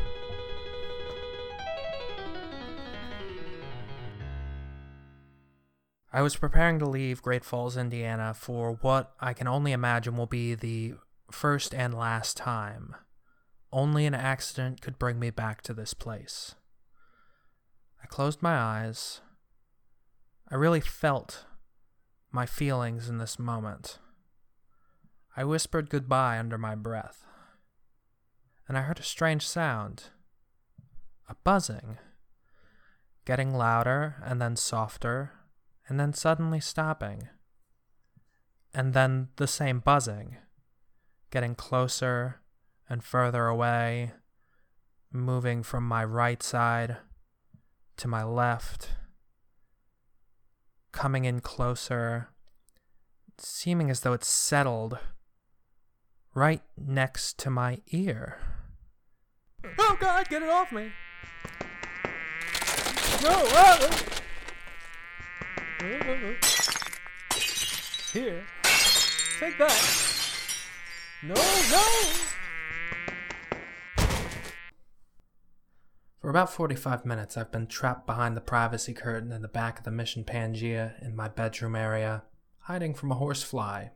I 6.15 6.21
was 6.21 6.35
preparing 6.35 6.77
to 6.77 6.85
leave 6.85 7.23
Great 7.23 7.43
Falls, 7.43 7.75
Indiana 7.75 8.35
for 8.35 8.73
what 8.81 9.15
I 9.19 9.33
can 9.33 9.47
only 9.47 9.71
imagine 9.71 10.15
will 10.15 10.27
be 10.27 10.53
the 10.53 10.93
first 11.31 11.73
and 11.73 11.91
last 11.91 12.37
time. 12.37 12.95
Only 13.71 14.05
an 14.05 14.13
accident 14.13 14.79
could 14.79 14.99
bring 14.99 15.17
me 15.17 15.31
back 15.31 15.63
to 15.63 15.73
this 15.73 15.95
place. 15.95 16.53
I 18.03 18.05
closed 18.05 18.43
my 18.43 18.55
eyes. 18.55 19.21
I 20.51 20.55
really 20.55 20.81
felt 20.81 21.45
my 22.31 22.45
feelings 22.45 23.09
in 23.09 23.17
this 23.17 23.39
moment. 23.39 23.97
I 25.35 25.43
whispered 25.43 25.89
goodbye 25.89 26.37
under 26.37 26.59
my 26.59 26.75
breath. 26.75 27.25
And 28.67 28.77
I 28.77 28.81
heard 28.81 28.99
a 28.99 29.03
strange 29.03 29.47
sound 29.47 30.03
a 31.27 31.35
buzzing, 31.43 31.97
getting 33.25 33.55
louder 33.55 34.21
and 34.23 34.39
then 34.39 34.55
softer 34.57 35.31
and 35.87 35.99
then 35.99 36.13
suddenly 36.13 36.59
stopping. 36.59 37.29
And 38.73 38.93
then 38.93 39.29
the 39.35 39.47
same 39.47 39.79
buzzing, 39.79 40.37
getting 41.29 41.55
closer 41.55 42.41
and 42.89 43.03
further 43.03 43.47
away, 43.47 44.13
moving 45.11 45.61
from 45.63 45.87
my 45.87 46.03
right 46.03 46.41
side 46.41 46.97
to 47.97 48.07
my 48.07 48.23
left, 48.23 48.91
coming 50.91 51.25
in 51.25 51.39
closer, 51.39 52.29
seeming 53.37 53.89
as 53.91 53.99
though 53.99 54.13
it's 54.13 54.27
settled 54.27 54.97
right 56.33 56.61
next 56.75 57.37
to 57.39 57.49
my 57.49 57.79
ear. 57.91 58.39
Oh 59.77 59.97
God, 59.99 60.27
get 60.29 60.41
it 60.41 60.49
off 60.49 60.71
me! 60.71 60.91
No! 63.21 63.43
Ah! 63.53 64.22
Here. 68.13 68.45
Take 69.37 69.57
that. 69.57 70.13
No, 71.21 71.33
no! 71.33 72.13
For 76.21 76.29
about 76.29 76.53
45 76.53 77.05
minutes, 77.05 77.35
I've 77.35 77.51
been 77.51 77.67
trapped 77.67 78.07
behind 78.07 78.37
the 78.37 78.41
privacy 78.41 78.93
curtain 78.93 79.33
in 79.33 79.41
the 79.41 79.49
back 79.49 79.79
of 79.79 79.83
the 79.83 79.91
Mission 79.91 80.23
Pangea 80.23 81.03
in 81.05 81.17
my 81.17 81.27
bedroom 81.27 81.75
area, 81.75 82.23
hiding 82.59 82.93
from 82.93 83.11
a 83.11 83.15
horsefly. 83.15 83.89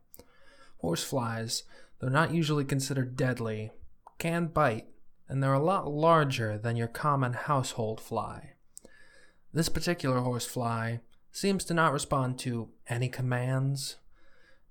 Horseflies, 0.84 1.64
though 2.00 2.10
not 2.10 2.34
usually 2.34 2.66
considered 2.66 3.16
deadly, 3.16 3.72
can 4.18 4.48
bite, 4.48 4.88
and 5.30 5.42
they're 5.42 5.54
a 5.54 5.60
lot 5.64 5.90
larger 5.90 6.58
than 6.58 6.76
your 6.76 6.90
common 6.90 7.32
household 7.32 8.02
fly. 8.02 8.56
This 9.54 9.70
particular 9.70 10.20
horsefly 10.20 10.98
seems 11.38 11.64
to 11.64 11.74
not 11.76 11.94
respond 11.94 12.40
to 12.40 12.68
any 12.88 13.08
commands, 13.08 13.98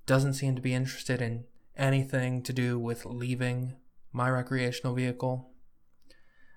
doesn't 0.05 0.35
seem 0.35 0.57
to 0.57 0.61
be 0.61 0.75
interested 0.75 1.23
in 1.23 1.45
anything 1.77 2.43
to 2.43 2.53
do 2.53 2.77
with 2.77 3.07
leaving 3.07 3.77
my 4.13 4.29
recreational 4.29 4.93
vehicle. 4.93 5.51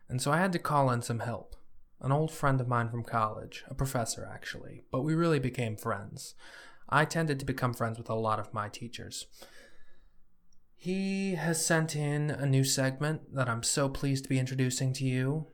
And 0.07 0.19
so 0.19 0.31
I 0.31 0.37
had 0.37 0.51
to 0.53 0.59
call 0.59 0.89
in 0.89 1.03
some 1.03 1.19
help. 1.19 1.55
An 2.01 2.11
old 2.11 2.31
friend 2.31 2.59
of 2.59 2.67
mine 2.67 2.89
from 2.89 3.03
college, 3.03 3.63
a 3.67 3.75
professor 3.75 4.27
actually, 4.33 4.81
but 4.91 5.01
we 5.01 5.13
really 5.13 5.37
became 5.37 5.77
friends. 5.77 6.33
I 6.89 7.05
tended 7.05 7.37
to 7.39 7.45
become 7.45 7.75
friends 7.75 7.99
with 7.99 8.09
a 8.09 8.15
lot 8.15 8.39
of 8.39 8.51
my 8.51 8.67
teachers. 8.67 9.27
He 10.75 11.35
has 11.35 11.63
sent 11.63 11.95
in 11.95 12.31
a 12.31 12.47
new 12.47 12.63
segment 12.63 13.35
that 13.35 13.47
I'm 13.47 13.61
so 13.61 13.87
pleased 13.87 14.23
to 14.23 14.29
be 14.29 14.39
introducing 14.39 14.91
to 14.93 15.05
you. 15.05 15.47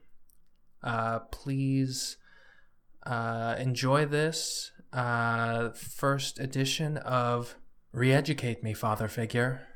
Uh, 0.81 1.19
please 1.19 2.15
uh, 3.05 3.55
enjoy 3.59 4.05
this 4.05 4.71
uh, 4.93 5.69
first 5.69 6.39
edition 6.39 6.97
of 6.97 7.55
Reeducate 7.93 8.63
Me, 8.63 8.73
Father 8.73 9.07
Figure. 9.07 9.67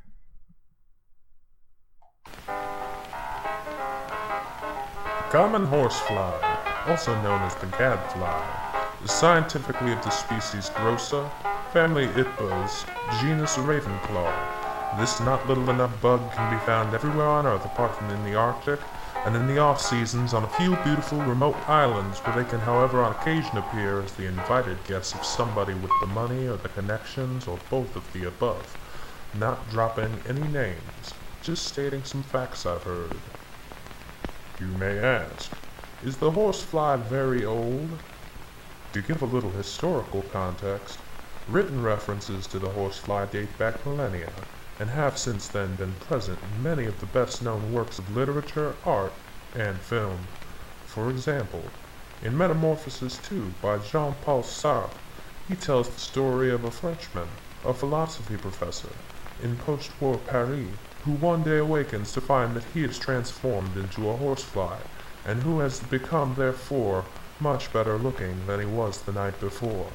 Common 5.30 5.66
horsefly, 5.66 6.40
also 6.88 7.14
known 7.22 7.42
as 7.44 7.54
the 7.56 7.68
gadfly, 7.68 8.44
is 9.04 9.12
scientifically 9.12 9.92
of 9.92 10.04
the 10.04 10.10
species 10.10 10.70
Grossa, 10.72 11.30
family 11.72 12.08
Itbos, 12.08 12.86
genus 13.22 13.58
Ravenclaw. 13.58 14.98
This 15.00 15.20
not 15.20 15.48
little 15.48 15.70
enough 15.70 16.02
bug 16.02 16.20
can 16.32 16.52
be 16.52 16.66
found 16.66 16.96
everywhere 16.96 17.28
on 17.28 17.46
Earth 17.46 17.64
apart 17.64 17.96
from 17.96 18.10
in 18.10 18.24
the 18.24 18.34
Arctic 18.34 18.80
and 19.26 19.36
in 19.36 19.48
the 19.48 19.60
off 19.60 19.82
seasons 19.82 20.34
on 20.34 20.44
a 20.44 20.50
few 20.50 20.76
beautiful 20.78 21.20
remote 21.20 21.58
islands 21.68 22.20
where 22.20 22.42
they 22.42 22.50
can 22.50 22.60
however 22.62 23.04
on 23.04 23.12
occasion 23.12 23.58
appear 23.58 24.02
as 24.02 24.14
the 24.14 24.26
invited 24.26 24.84
guests 24.86 25.14
of 25.14 25.26
somebody 25.26 25.74
with 25.74 25.92
the 26.02 26.08
money 26.08 26.48
or 26.48 26.56
the 26.58 26.70
connections 26.70 27.46
or 27.48 27.60
both 27.70 27.96
of 27.96 28.12
the 28.14 28.26
above, 28.26 28.76
not 29.34 29.70
dropping 29.70 30.22
any 30.26 30.48
names, 30.48 31.14
just 31.42 31.68
stating 31.68 32.04
some 32.04 32.24
facts 32.24 32.66
I've 32.66 32.84
heard. 32.84 33.20
You 34.60 34.68
may 34.68 34.98
ask, 35.00 35.52
is 36.02 36.18
the 36.18 36.32
horsefly 36.32 36.98
very 36.98 37.46
old? 37.46 38.00
To 38.94 39.02
give 39.02 39.22
a 39.22 39.26
little 39.26 39.52
historical 39.52 40.22
context, 40.24 40.98
written 41.48 41.84
references 41.84 42.48
to 42.48 42.60
the 42.60 42.70
horsefly 42.70 43.26
date 43.28 43.58
back 43.58 43.86
millennia, 43.86 44.30
and 44.80 44.90
have 44.90 45.18
since 45.18 45.48
then 45.50 45.76
been 45.76 45.94
present 46.08 46.40
in 46.42 46.64
many 46.64 46.86
of 46.86 47.00
the 47.00 47.06
best 47.06 47.42
known 47.42 47.74
works 47.74 48.00
of 48.00 48.16
literature, 48.16 48.74
art, 48.86 49.12
and 49.56 49.78
film. 49.78 50.18
For 50.86 51.10
example, 51.10 51.64
in 52.24 52.38
Metamorphosis 52.38 53.20
II 53.32 53.54
by 53.62 53.78
Jean 53.80 54.14
Paul 54.24 54.44
Sartre, 54.44 54.90
he 55.48 55.56
tells 55.56 55.90
the 55.90 56.00
story 56.00 56.52
of 56.52 56.64
a 56.64 56.72
Frenchman, 56.72 57.28
a 57.66 57.74
philosophy 57.74 58.38
professor, 58.38 58.90
in 59.44 59.56
post 59.58 59.92
war 60.00 60.18
Paris, 60.18 60.68
who 61.04 61.12
one 61.12 61.44
day 61.44 61.58
awakens 61.58 62.12
to 62.14 62.22
find 62.22 62.56
that 62.56 62.64
he 62.74 62.84
is 62.84 63.00
transformed 63.00 63.76
into 63.76 64.10
a 64.10 64.16
horsefly, 64.16 64.78
and 65.26 65.42
who 65.44 65.60
has 65.60 65.80
become 65.80 66.36
therefore 66.36 67.06
much 67.40 67.72
better 67.72 67.98
looking 67.98 68.46
than 68.48 68.60
he 68.60 68.66
was 68.66 69.02
the 69.02 69.12
night 69.12 69.40
before. 69.40 69.88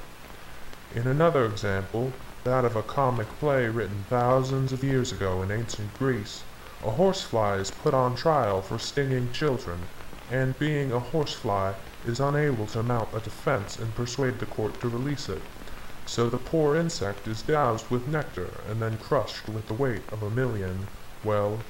In 0.95 1.07
another 1.07 1.45
example, 1.45 2.13
that 2.45 2.65
of 2.67 2.77
a 2.77 2.83
comic 2.83 3.27
play 3.41 3.67
written 3.69 4.05
thousands 4.11 4.71
of 4.71 4.85
years 4.85 5.13
ago 5.13 5.41
in 5.41 5.51
ancient 5.51 5.99
Greece, 5.99 6.43
a 6.85 6.91
horsefly 6.91 7.57
is 7.57 7.71
put 7.71 7.95
on 7.95 8.15
trial 8.15 8.61
for 8.61 8.79
stinging 8.79 9.33
children, 9.33 9.79
and 10.31 10.59
being 10.59 10.93
a 10.93 10.99
horsefly 10.99 11.73
is 12.07 12.21
unable 12.21 12.67
to 12.67 12.83
mount 12.83 13.09
a 13.15 13.21
defense 13.21 13.79
and 13.79 13.95
persuade 13.95 14.39
the 14.39 14.47
court 14.47 14.79
to 14.79 14.89
release 14.89 15.31
it. 15.31 15.41
So 16.05 16.29
the 16.29 16.37
poor 16.37 16.77
insect 16.77 17.27
is 17.27 17.41
doused 17.41 17.89
with 17.91 18.09
nectar 18.09 18.51
and 18.69 18.81
then 18.81 18.99
crushed 18.99 19.49
with 19.49 19.67
the 19.67 19.73
weight 19.73 20.03
of 20.13 20.23
a 20.23 20.29
million. 20.29 20.87
Well, 21.25 21.61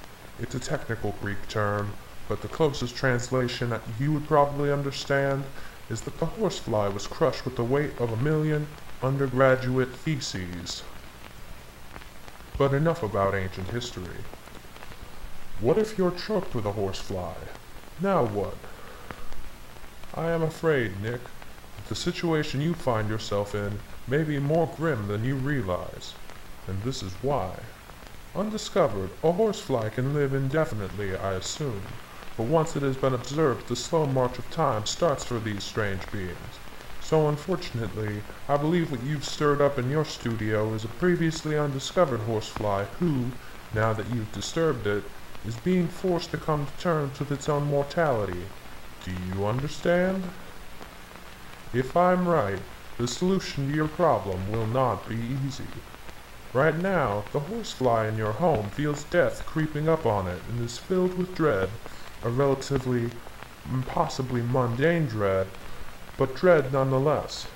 it's 0.40 0.56
a 0.56 0.60
technical 0.60 1.14
Greek 1.22 1.48
term, 1.48 1.92
but 2.28 2.42
the 2.42 2.48
closest 2.48 2.96
translation 2.96 3.70
that 3.70 3.82
you 4.00 4.12
would 4.12 4.26
probably 4.26 4.72
understand 4.72 5.44
is 5.88 6.00
that 6.00 6.18
the 6.18 6.26
horsefly 6.26 6.88
was 6.88 7.06
crushed 7.06 7.44
with 7.44 7.54
the 7.54 7.62
weight 7.62 7.92
of 8.00 8.10
a 8.10 8.16
million 8.16 8.66
undergraduate 9.04 9.94
theses. 9.94 10.82
But 12.56 12.73
enough 12.73 13.02
about 13.02 13.34
ancient 13.34 13.68
history. 13.68 14.25
What 15.61 15.76
if 15.76 15.99
you're 15.99 16.11
choked 16.11 16.54
with 16.54 16.64
a 16.64 16.73
horsefly? 16.73 17.34
Now 18.00 18.25
what? 18.25 18.56
I 20.14 20.30
am 20.30 20.42
afraid, 20.42 21.02
Nick, 21.02 21.20
that 21.76 21.88
the 21.88 21.94
situation 21.94 22.62
you 22.62 22.73
find 22.73 23.11
yourself 23.11 23.54
in 23.54 23.78
may 24.08 24.23
be 24.23 24.38
more 24.38 24.73
grim 24.75 25.06
than 25.06 25.23
you 25.23 25.37
realize, 25.37 26.14
and 26.66 26.82
this 26.82 27.02
is 27.02 27.12
why. 27.20 27.56
Undiscovered, 28.34 29.11
a 29.23 29.32
horsefly 29.32 29.90
can 29.90 30.14
live 30.14 30.32
indefinitely, 30.32 31.14
I 31.14 31.34
assume, 31.34 31.82
but 32.38 32.46
once 32.46 32.75
it 32.75 32.82
has 32.82 32.96
been 32.96 33.14
observed, 33.14 33.68
the 33.68 33.76
slow 33.76 34.06
march 34.06 34.38
of 34.38 34.50
time 34.50 34.87
starts 34.87 35.25
for 35.25 35.38
these 35.38 35.62
strange 35.62 36.11
beings. 36.11 36.58
So 37.04 37.28
unfortunately, 37.28 38.23
I 38.49 38.56
believe 38.56 38.90
what 38.90 39.02
you've 39.02 39.26
stirred 39.26 39.61
up 39.61 39.78
in 39.78 39.90
your 39.90 40.06
studio 40.06 40.73
is 40.73 40.84
a 40.84 40.88
previously 40.88 41.54
undiscovered 41.58 42.20
horsefly 42.20 42.84
who, 42.99 43.26
now 43.75 43.92
that 43.92 44.08
you've 44.08 44.32
disturbed 44.32 44.87
it, 44.87 45.04
is 45.46 45.54
being 45.56 45.87
forced 45.87 46.30
to 46.30 46.38
come 46.38 46.64
to 46.64 46.82
terms 46.82 47.18
with 47.18 47.30
its 47.30 47.46
own 47.46 47.66
mortality. 47.66 48.44
Do 49.04 49.12
you 49.12 49.44
understand? 49.44 50.25
If 51.75 51.94
I'm 51.94 52.26
right, 52.26 52.61
the 52.96 53.06
solution 53.06 53.68
to 53.68 53.76
your 53.76 53.88
problem 53.88 54.50
will 54.50 54.66
not 54.66 55.06
be 55.06 55.18
easy. 55.46 55.66
Right 56.54 56.78
now, 56.78 57.25
the 57.32 57.40
horsefly 57.40 58.08
in 58.08 58.16
your 58.16 58.32
home 58.32 58.70
feels 58.70 59.04
death 59.04 59.44
creeping 59.44 59.90
up 59.90 60.06
on 60.06 60.26
it 60.26 60.40
and 60.49 60.64
is 60.64 60.78
filled 60.78 61.18
with 61.18 61.34
dread, 61.34 61.68
a 62.23 62.30
relatively, 62.30 63.11
possibly 63.88 64.40
mundane 64.40 65.04
dread, 65.04 65.49
but 66.16 66.35
dread 66.35 66.73
nonetheless. 66.73 67.47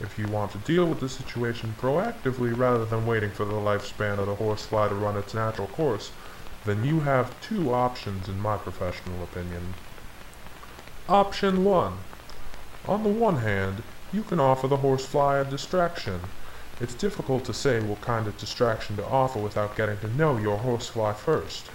If 0.00 0.18
you 0.18 0.28
want 0.28 0.52
to 0.52 0.58
deal 0.58 0.86
with 0.86 1.00
the 1.00 1.08
situation 1.08 1.74
proactively 1.80 2.56
rather 2.56 2.84
than 2.84 3.06
waiting 3.06 3.30
for 3.30 3.44
the 3.44 3.54
lifespan 3.54 4.18
of 4.18 4.26
the 4.26 4.36
horsefly 4.36 4.88
to 4.88 4.94
run 4.94 5.16
its 5.16 5.34
natural 5.34 5.66
course, 5.68 6.12
then 6.64 6.84
you 6.84 7.00
have 7.00 7.40
two 7.40 7.72
options 7.72 8.28
in 8.28 8.40
my 8.40 8.56
professional 8.56 9.22
opinion. 9.22 9.74
Option 11.08 11.64
1. 11.64 11.92
On 12.86 13.02
the 13.02 13.08
one 13.08 13.36
hand, 13.36 13.82
you 14.12 14.22
can 14.22 14.38
offer 14.38 14.68
the 14.68 14.78
horsefly 14.78 15.38
a 15.38 15.44
distraction. 15.44 16.20
It's 16.80 16.94
difficult 16.94 17.44
to 17.46 17.54
say 17.54 17.80
what 17.80 18.00
kind 18.00 18.26
of 18.26 18.38
distraction 18.38 18.96
to 18.96 19.06
offer 19.06 19.38
without 19.38 19.76
getting 19.76 19.98
to 19.98 20.16
know 20.16 20.38
your 20.38 20.58
horsefly 20.58 21.12
first. 21.14 21.70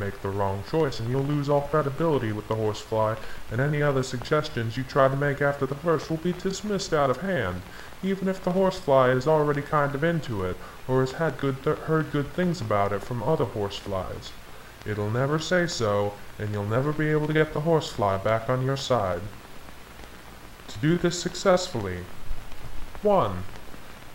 Make 0.00 0.22
the 0.22 0.30
wrong 0.30 0.64
choice 0.70 0.98
and 0.98 1.10
you'll 1.10 1.24
lose 1.24 1.50
all 1.50 1.60
credibility 1.60 2.32
with 2.32 2.48
the 2.48 2.54
horsefly, 2.54 3.16
and 3.50 3.60
any 3.60 3.82
other 3.82 4.02
suggestions 4.02 4.78
you 4.78 4.82
try 4.82 5.08
to 5.08 5.14
make 5.14 5.42
after 5.42 5.66
the 5.66 5.74
first 5.74 6.08
will 6.08 6.16
be 6.16 6.32
dismissed 6.32 6.94
out 6.94 7.10
of 7.10 7.20
hand, 7.20 7.60
even 8.02 8.26
if 8.26 8.42
the 8.42 8.52
horsefly 8.52 9.10
is 9.10 9.28
already 9.28 9.60
kind 9.60 9.94
of 9.94 10.02
into 10.02 10.42
it, 10.42 10.56
or 10.88 11.00
has 11.00 11.12
had 11.12 11.36
good 11.36 11.56
heard 11.56 12.10
good 12.12 12.32
things 12.32 12.62
about 12.62 12.94
it 12.94 13.02
from 13.02 13.22
other 13.22 13.44
horseflies. 13.44 14.32
It'll 14.86 15.10
never 15.10 15.38
say 15.38 15.66
so, 15.66 16.14
and 16.38 16.50
you'll 16.50 16.64
never 16.64 16.94
be 16.94 17.10
able 17.10 17.26
to 17.26 17.34
get 17.34 17.52
the 17.52 17.60
horsefly 17.60 18.16
back 18.24 18.48
on 18.48 18.64
your 18.64 18.78
side. 18.78 19.20
To 20.68 20.78
do 20.78 20.96
this 20.96 21.20
successfully, 21.20 22.04
1. 23.02 23.44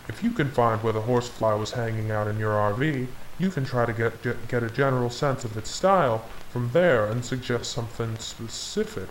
If 0.08 0.24
you 0.24 0.30
can 0.30 0.50
find 0.50 0.82
where 0.82 0.92
the 0.92 1.02
horsefly 1.02 1.54
was 1.54 1.72
hanging 1.72 2.10
out 2.10 2.26
in 2.26 2.40
your 2.40 2.54
RV, 2.54 3.06
you 3.38 3.50
can 3.50 3.64
try 3.64 3.84
to 3.84 3.92
get, 3.92 4.22
get, 4.22 4.48
get 4.48 4.62
a 4.62 4.70
general 4.70 5.10
sense 5.10 5.44
of 5.44 5.56
its 5.56 5.70
style 5.70 6.24
from 6.50 6.70
there 6.72 7.06
and 7.06 7.24
suggest 7.24 7.70
something 7.70 8.16
specific. 8.18 9.08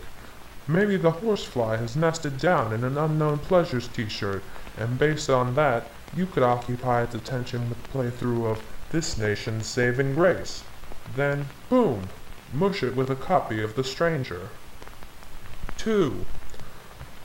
Maybe 0.66 0.96
the 0.96 1.12
horsefly 1.12 1.76
has 1.76 1.94
nested 1.94 2.38
down 2.38 2.72
in 2.72 2.82
an 2.82 2.98
unknown 2.98 3.38
pleasures 3.38 3.86
t-shirt, 3.86 4.42
and 4.76 4.98
based 4.98 5.30
on 5.30 5.54
that, 5.54 5.86
you 6.16 6.26
could 6.26 6.42
occupy 6.42 7.02
its 7.02 7.14
attention 7.14 7.68
with 7.68 7.92
playthrough 7.92 8.50
of 8.50 8.62
This 8.90 9.16
Nation's 9.16 9.66
Saving 9.66 10.14
Grace. 10.14 10.64
Then, 11.14 11.46
boom, 11.68 12.08
mush 12.52 12.82
it 12.82 12.96
with 12.96 13.10
a 13.10 13.16
copy 13.16 13.62
of 13.62 13.76
The 13.76 13.84
Stranger. 13.84 14.48
2. 15.78 16.24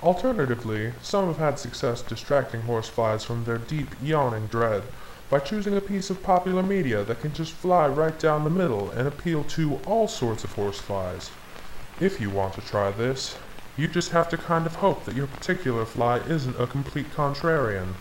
Alternatively, 0.04 0.94
some 1.02 1.28
have 1.28 1.38
had 1.38 1.58
success 1.58 2.02
distracting 2.04 2.62
horseflies 2.62 3.24
from 3.24 3.46
their 3.46 3.58
deep, 3.58 3.90
yawning 4.04 4.48
dread 4.48 4.84
by 5.32 5.40
choosing 5.40 5.78
a 5.78 5.82
piece 5.82 6.10
of 6.10 6.22
popular 6.22 6.62
media 6.62 7.06
that 7.06 7.22
can 7.22 7.32
just 7.32 7.54
fly 7.54 7.88
right 7.88 8.20
down 8.20 8.44
the 8.44 8.50
middle 8.50 8.92
and 8.92 9.08
appeal 9.08 9.46
to 9.46 9.80
all 9.88 10.06
sorts 10.06 10.44
of 10.44 10.52
horseflies. 10.52 11.32
If 12.02 12.20
you 12.20 12.30
want 12.30 12.54
to 12.56 12.62
try 12.62 12.92
this, 12.92 13.38
you 13.78 13.88
just 13.88 14.12
have 14.12 14.28
to 14.30 14.38
kind 14.38 14.66
of 14.66 14.76
hope 14.76 15.06
that 15.06 15.16
your 15.16 15.28
particular 15.28 15.86
fly 15.86 16.18
isn't 16.18 16.60
a 16.60 16.68
complete 16.68 17.10
contrarian. 17.16 17.94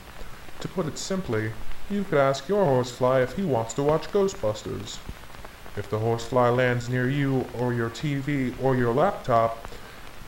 To 0.59 0.67
put 0.67 0.87
it 0.87 0.99
simply, 0.99 1.53
you 1.89 2.03
could 2.03 2.19
ask 2.19 2.49
your 2.49 2.65
horsefly 2.65 3.21
if 3.21 3.37
he 3.37 3.45
wants 3.45 3.75
to 3.75 3.85
watch 3.85 4.11
Ghostbusters. 4.11 4.99
If 5.77 5.89
the 5.89 6.01
horsefly 6.01 6.49
lands 6.49 6.89
near 6.89 7.09
you 7.09 7.47
or 7.57 7.73
your 7.73 7.91
TV 7.91 8.53
or 8.61 8.75
your 8.75 8.93
laptop, 8.93 9.69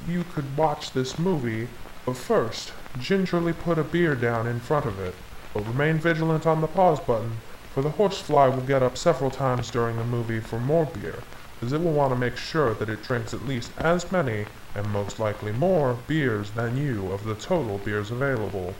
you 0.06 0.22
could 0.22 0.56
watch 0.56 0.92
this 0.92 1.18
movie, 1.18 1.66
but 2.06 2.16
first, 2.16 2.72
gingerly 3.00 3.52
put 3.52 3.76
a 3.76 3.82
beer 3.82 4.14
down 4.14 4.46
in 4.46 4.60
front 4.60 4.86
of 4.86 5.00
it. 5.00 5.16
But 5.54 5.66
remain 5.66 5.98
vigilant 5.98 6.46
on 6.46 6.60
the 6.60 6.66
pause 6.66 7.00
button, 7.00 7.38
for 7.74 7.82
the 7.82 7.90
horsefly 7.90 8.48
will 8.48 8.62
get 8.62 8.82
up 8.82 8.96
several 8.96 9.30
times 9.30 9.70
during 9.70 9.96
the 9.96 10.04
movie 10.04 10.40
for 10.40 10.58
more 10.58 10.86
beer, 10.86 11.18
as 11.62 11.72
it 11.72 11.82
will 11.82 11.92
want 11.92 12.12
to 12.12 12.18
make 12.18 12.36
sure 12.36 12.74
that 12.74 12.88
it 12.88 13.02
drinks 13.02 13.34
at 13.34 13.46
least 13.46 13.70
as 13.78 14.10
many, 14.10 14.46
and 14.74 14.86
most 14.88 15.18
likely 15.18 15.52
more, 15.52 15.98
beers 16.06 16.50
than 16.50 16.76
you 16.76 17.12
of 17.12 17.24
the 17.24 17.34
total 17.34 17.78
beers 17.78 18.10
available. 18.10 18.74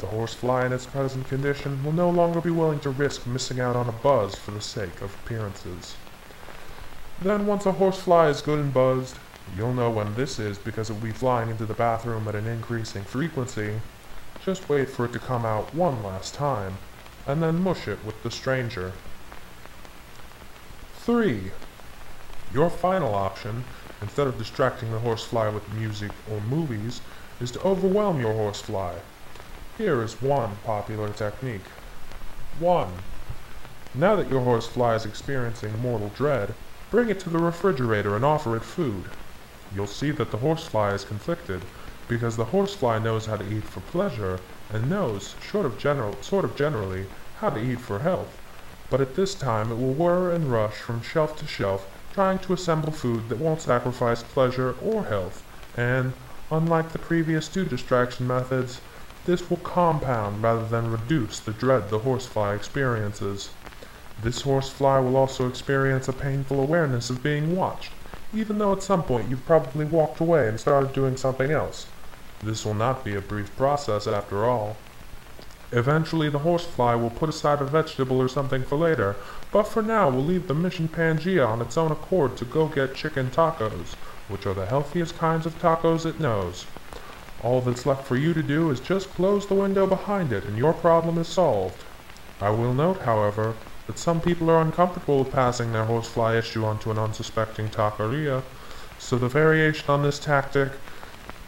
The 0.00 0.08
horsefly 0.08 0.66
in 0.66 0.72
its 0.72 0.86
present 0.86 1.28
condition 1.28 1.84
will 1.84 1.92
no 1.92 2.10
longer 2.10 2.40
be 2.40 2.50
willing 2.50 2.80
to 2.80 2.90
risk 2.90 3.24
missing 3.26 3.60
out 3.60 3.76
on 3.76 3.88
a 3.88 3.92
buzz 3.92 4.34
for 4.34 4.50
the 4.50 4.60
sake 4.60 5.00
of 5.00 5.14
appearances. 5.14 5.94
Then 7.20 7.46
once 7.46 7.66
a 7.66 7.72
horsefly 7.72 8.28
is 8.28 8.42
good 8.42 8.58
and 8.58 8.74
buzzed, 8.74 9.16
you'll 9.56 9.72
know 9.72 9.90
when 9.90 10.14
this 10.14 10.40
is 10.40 10.58
because 10.58 10.90
it 10.90 10.94
will 10.94 11.00
be 11.00 11.12
flying 11.12 11.50
into 11.50 11.66
the 11.66 11.74
bathroom 11.74 12.26
at 12.26 12.34
an 12.34 12.48
increasing 12.48 13.04
frequency, 13.04 13.80
just 14.44 14.68
wait 14.68 14.88
for 14.88 15.04
it 15.04 15.12
to 15.12 15.18
come 15.18 15.44
out 15.44 15.74
one 15.74 16.02
last 16.02 16.34
time, 16.34 16.78
and 17.26 17.42
then 17.42 17.62
mush 17.62 17.86
it 17.86 18.04
with 18.04 18.20
the 18.22 18.30
stranger. 18.30 18.92
3. 20.96 21.50
Your 22.52 22.68
final 22.68 23.14
option, 23.14 23.64
instead 24.00 24.26
of 24.26 24.38
distracting 24.38 24.90
the 24.90 24.98
horsefly 24.98 25.48
with 25.48 25.72
music 25.72 26.10
or 26.30 26.40
movies, 26.40 27.00
is 27.40 27.50
to 27.52 27.62
overwhelm 27.62 28.20
your 28.20 28.34
horsefly. 28.34 28.96
Here 29.78 30.02
is 30.02 30.20
one 30.20 30.56
popular 30.64 31.10
technique. 31.10 31.64
1. 32.58 32.88
Now 33.94 34.16
that 34.16 34.30
your 34.30 34.42
horsefly 34.42 34.94
is 34.96 35.06
experiencing 35.06 35.80
mortal 35.80 36.10
dread, 36.16 36.54
bring 36.90 37.08
it 37.08 37.20
to 37.20 37.30
the 37.30 37.38
refrigerator 37.38 38.16
and 38.16 38.24
offer 38.24 38.56
it 38.56 38.64
food. 38.64 39.04
You'll 39.74 39.86
see 39.86 40.10
that 40.10 40.30
the 40.30 40.38
horsefly 40.38 40.92
is 40.92 41.04
conflicted, 41.04 41.62
because 42.12 42.36
the 42.36 42.44
horsefly 42.44 42.98
knows 42.98 43.24
how 43.24 43.36
to 43.36 43.50
eat 43.50 43.64
for 43.64 43.80
pleasure 43.80 44.38
and 44.70 44.90
knows, 44.90 45.34
short 45.40 45.64
of 45.64 45.78
general, 45.78 46.14
sort 46.20 46.44
of 46.44 46.54
generally, 46.54 47.06
how 47.38 47.48
to 47.48 47.58
eat 47.58 47.80
for 47.80 48.00
health. 48.00 48.38
But 48.90 49.00
at 49.00 49.16
this 49.16 49.34
time 49.34 49.72
it 49.72 49.76
will 49.76 49.94
whir 49.94 50.30
and 50.30 50.52
rush 50.52 50.74
from 50.74 51.00
shelf 51.00 51.38
to 51.38 51.46
shelf, 51.46 51.88
trying 52.12 52.38
to 52.40 52.52
assemble 52.52 52.92
food 52.92 53.30
that 53.30 53.38
won't 53.38 53.62
sacrifice 53.62 54.22
pleasure 54.22 54.74
or 54.82 55.04
health, 55.04 55.42
and, 55.74 56.12
unlike 56.50 56.92
the 56.92 56.98
previous 56.98 57.48
two 57.48 57.64
distraction 57.64 58.26
methods, 58.26 58.82
this 59.24 59.48
will 59.48 59.56
compound 59.58 60.42
rather 60.42 60.66
than 60.66 60.92
reduce 60.92 61.38
the 61.40 61.52
dread 61.52 61.88
the 61.88 62.00
horsefly 62.00 62.54
experiences. 62.54 63.50
This 64.22 64.42
horsefly 64.42 65.00
will 65.00 65.16
also 65.16 65.48
experience 65.48 66.08
a 66.08 66.12
painful 66.12 66.60
awareness 66.60 67.08
of 67.08 67.22
being 67.22 67.56
watched, 67.56 67.92
even 68.34 68.58
though 68.58 68.72
at 68.72 68.82
some 68.82 69.02
point 69.02 69.30
you've 69.30 69.46
probably 69.46 69.86
walked 69.86 70.20
away 70.20 70.48
and 70.48 70.60
started 70.60 70.92
doing 70.92 71.16
something 71.16 71.50
else. 71.50 71.86
This 72.42 72.64
will 72.64 72.74
not 72.74 73.04
be 73.04 73.14
a 73.14 73.20
brief 73.20 73.54
process 73.56 74.06
after 74.06 74.44
all. 74.44 74.76
Eventually 75.70 76.28
the 76.28 76.40
horsefly 76.40 76.94
will 76.96 77.10
put 77.10 77.28
aside 77.28 77.62
a 77.62 77.64
vegetable 77.64 78.20
or 78.20 78.28
something 78.28 78.62
for 78.64 78.76
later, 78.76 79.16
but 79.52 79.62
for 79.62 79.80
now 79.80 80.10
we'll 80.10 80.24
leave 80.24 80.48
the 80.48 80.54
mission 80.54 80.88
Pangea 80.88 81.46
on 81.46 81.62
its 81.62 81.78
own 81.78 81.92
accord 81.92 82.36
to 82.36 82.44
go 82.44 82.66
get 82.66 82.94
chicken 82.94 83.30
tacos, 83.30 83.94
which 84.28 84.44
are 84.44 84.54
the 84.54 84.66
healthiest 84.66 85.16
kinds 85.16 85.46
of 85.46 85.58
tacos 85.60 86.04
it 86.04 86.20
knows. 86.20 86.66
All 87.42 87.60
that's 87.60 87.86
left 87.86 88.06
for 88.06 88.16
you 88.16 88.34
to 88.34 88.42
do 88.42 88.70
is 88.70 88.80
just 88.80 89.14
close 89.14 89.46
the 89.46 89.54
window 89.54 89.86
behind 89.86 90.32
it 90.32 90.44
and 90.44 90.58
your 90.58 90.72
problem 90.72 91.18
is 91.18 91.28
solved. 91.28 91.84
I 92.40 92.50
will 92.50 92.74
note, 92.74 93.02
however, 93.02 93.54
that 93.86 93.98
some 93.98 94.20
people 94.20 94.50
are 94.50 94.60
uncomfortable 94.60 95.20
with 95.20 95.32
passing 95.32 95.72
their 95.72 95.84
horsefly 95.84 96.36
issue 96.36 96.64
onto 96.64 96.90
an 96.90 96.98
unsuspecting 96.98 97.68
taqueria, 97.68 98.42
so 98.98 99.16
the 99.16 99.28
variation 99.28 99.88
on 99.88 100.02
this 100.02 100.18
tactic 100.18 100.72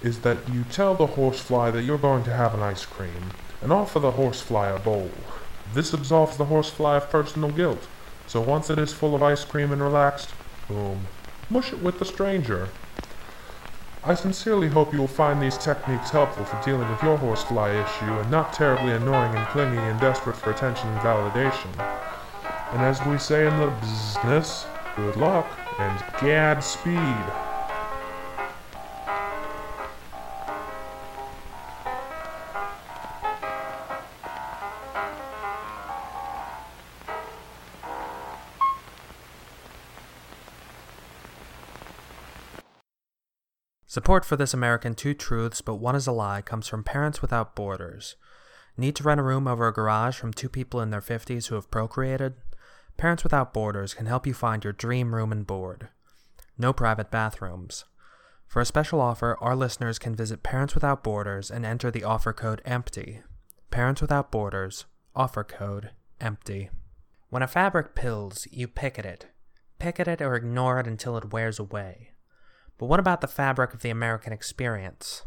is 0.05 0.21
that 0.21 0.37
you 0.53 0.65
tell 0.65 0.95
the 0.95 1.07
horsefly 1.07 1.71
that 1.71 1.83
you're 1.83 1.97
going 1.97 2.23
to 2.25 2.33
have 2.33 2.53
an 2.53 2.61
ice 2.61 2.85
cream, 2.85 3.31
and 3.63 3.73
offer 3.73 3.99
the 3.99 4.13
horsefly 4.13 4.69
a 4.69 4.79
bowl. 4.79 5.11
This 5.73 5.95
absolves 5.95 6.37
the 6.37 6.45
horsefly 6.45 6.97
of 6.97 7.09
personal 7.09 7.51
guilt, 7.51 7.89
so 8.27 8.43
once 8.43 8.69
it 8.69 8.79
is 8.79 8.93
full 8.93 9.15
of 9.15 9.23
ice 9.23 9.45
cream 9.45 9.73
and 9.73 9.83
relaxed, 9.83 10.35
boom, 10.69 11.07
mush 11.49 11.73
it 11.73 11.83
with 11.83 11.99
the 11.99 12.05
stranger. 12.05 12.69
I 14.05 14.15
sincerely 14.15 14.69
hope 14.69 14.93
you 14.93 14.99
will 14.99 15.09
find 15.09 15.41
these 15.41 15.57
techniques 15.57 16.11
helpful 16.11 16.45
for 16.45 16.63
dealing 16.63 16.91
with 16.91 17.03
your 17.03 17.17
horsefly 17.17 17.71
issue 17.71 18.13
and 18.13 18.31
not 18.31 18.53
terribly 18.53 18.93
annoying 18.93 19.35
and 19.35 19.47
clingy 19.49 19.79
and 19.79 19.99
desperate 19.99 20.37
for 20.37 20.51
attention 20.51 20.87
and 20.91 21.01
validation. 21.01 21.71
And 22.73 22.83
as 22.83 23.03
we 23.07 23.17
say 23.17 23.47
in 23.47 23.57
the 23.59 23.73
business, 23.81 24.67
good 24.97 25.17
luck 25.17 25.47
and 25.79 26.05
Godspeed. 26.21 27.44
Support 43.95 44.25
for 44.25 44.35
this 44.35 44.53
American 44.53 44.97
Two 44.97 45.15
Truths 45.15 45.61
But 45.61 45.77
One 45.77 45.95
is 45.95 46.09
a 46.09 46.11
Lie 46.11 46.43
comes 46.43 46.67
from 46.67 46.83
Parents 46.83 47.23
Without 47.23 47.55
Borders. 47.55 48.17
Need 48.77 48.97
to 48.97 49.05
rent 49.05 49.21
a 49.21 49.23
room 49.23 49.47
over 49.47 49.69
a 49.69 49.73
garage 49.73 50.17
from 50.17 50.33
two 50.33 50.49
people 50.49 50.81
in 50.81 50.91
their 50.91 51.01
50s 51.01 51.47
who 51.47 51.55
have 51.55 51.71
procreated? 51.71 52.35
Parents 52.97 53.23
Without 53.23 53.55
Borders 53.55 53.95
can 53.95 54.07
help 54.07 54.27
you 54.27 54.35
find 54.35 54.65
your 54.65 54.73
dream 54.73 55.15
room 55.15 55.31
and 55.31 55.47
board. 55.47 55.91
No 56.59 56.73
private 56.73 57.13
bathrooms. 57.13 57.85
For 58.49 58.61
a 58.61 58.67
special 58.67 59.01
offer, 59.01 59.39
our 59.41 59.55
listeners 59.55 60.01
can 60.01 60.17
visit 60.17 60.43
Parents 60.43 60.75
Without 60.75 61.05
Borders 61.05 61.49
and 61.49 61.65
enter 61.65 61.93
the 61.93 62.03
offer 62.03 62.33
code 62.33 62.63
EMPTY. 62.67 63.23
Parents 63.71 64.01
Without 64.01 64.33
Borders, 64.33 64.87
offer 65.15 65.45
code 65.45 65.91
EMPTY. 66.21 66.69
When 67.31 67.45
a 67.45 67.47
fabric 67.47 67.95
pills, 67.95 68.49
you 68.51 68.67
pick 68.67 68.99
at 68.99 69.07
it. 69.07 69.27
Pick 69.79 70.01
at 70.01 70.09
it 70.09 70.21
or 70.21 70.35
ignore 70.35 70.81
it 70.81 70.89
until 70.89 71.17
it 71.17 71.33
wears 71.33 71.61
away. 71.61 72.11
But 72.79 72.87
what 72.87 73.01
about 73.01 73.21
the 73.21 73.29
fabric 73.29 73.73
of 73.73 73.83
the 73.83 73.91
American 73.91 74.33
experience? 74.33 75.23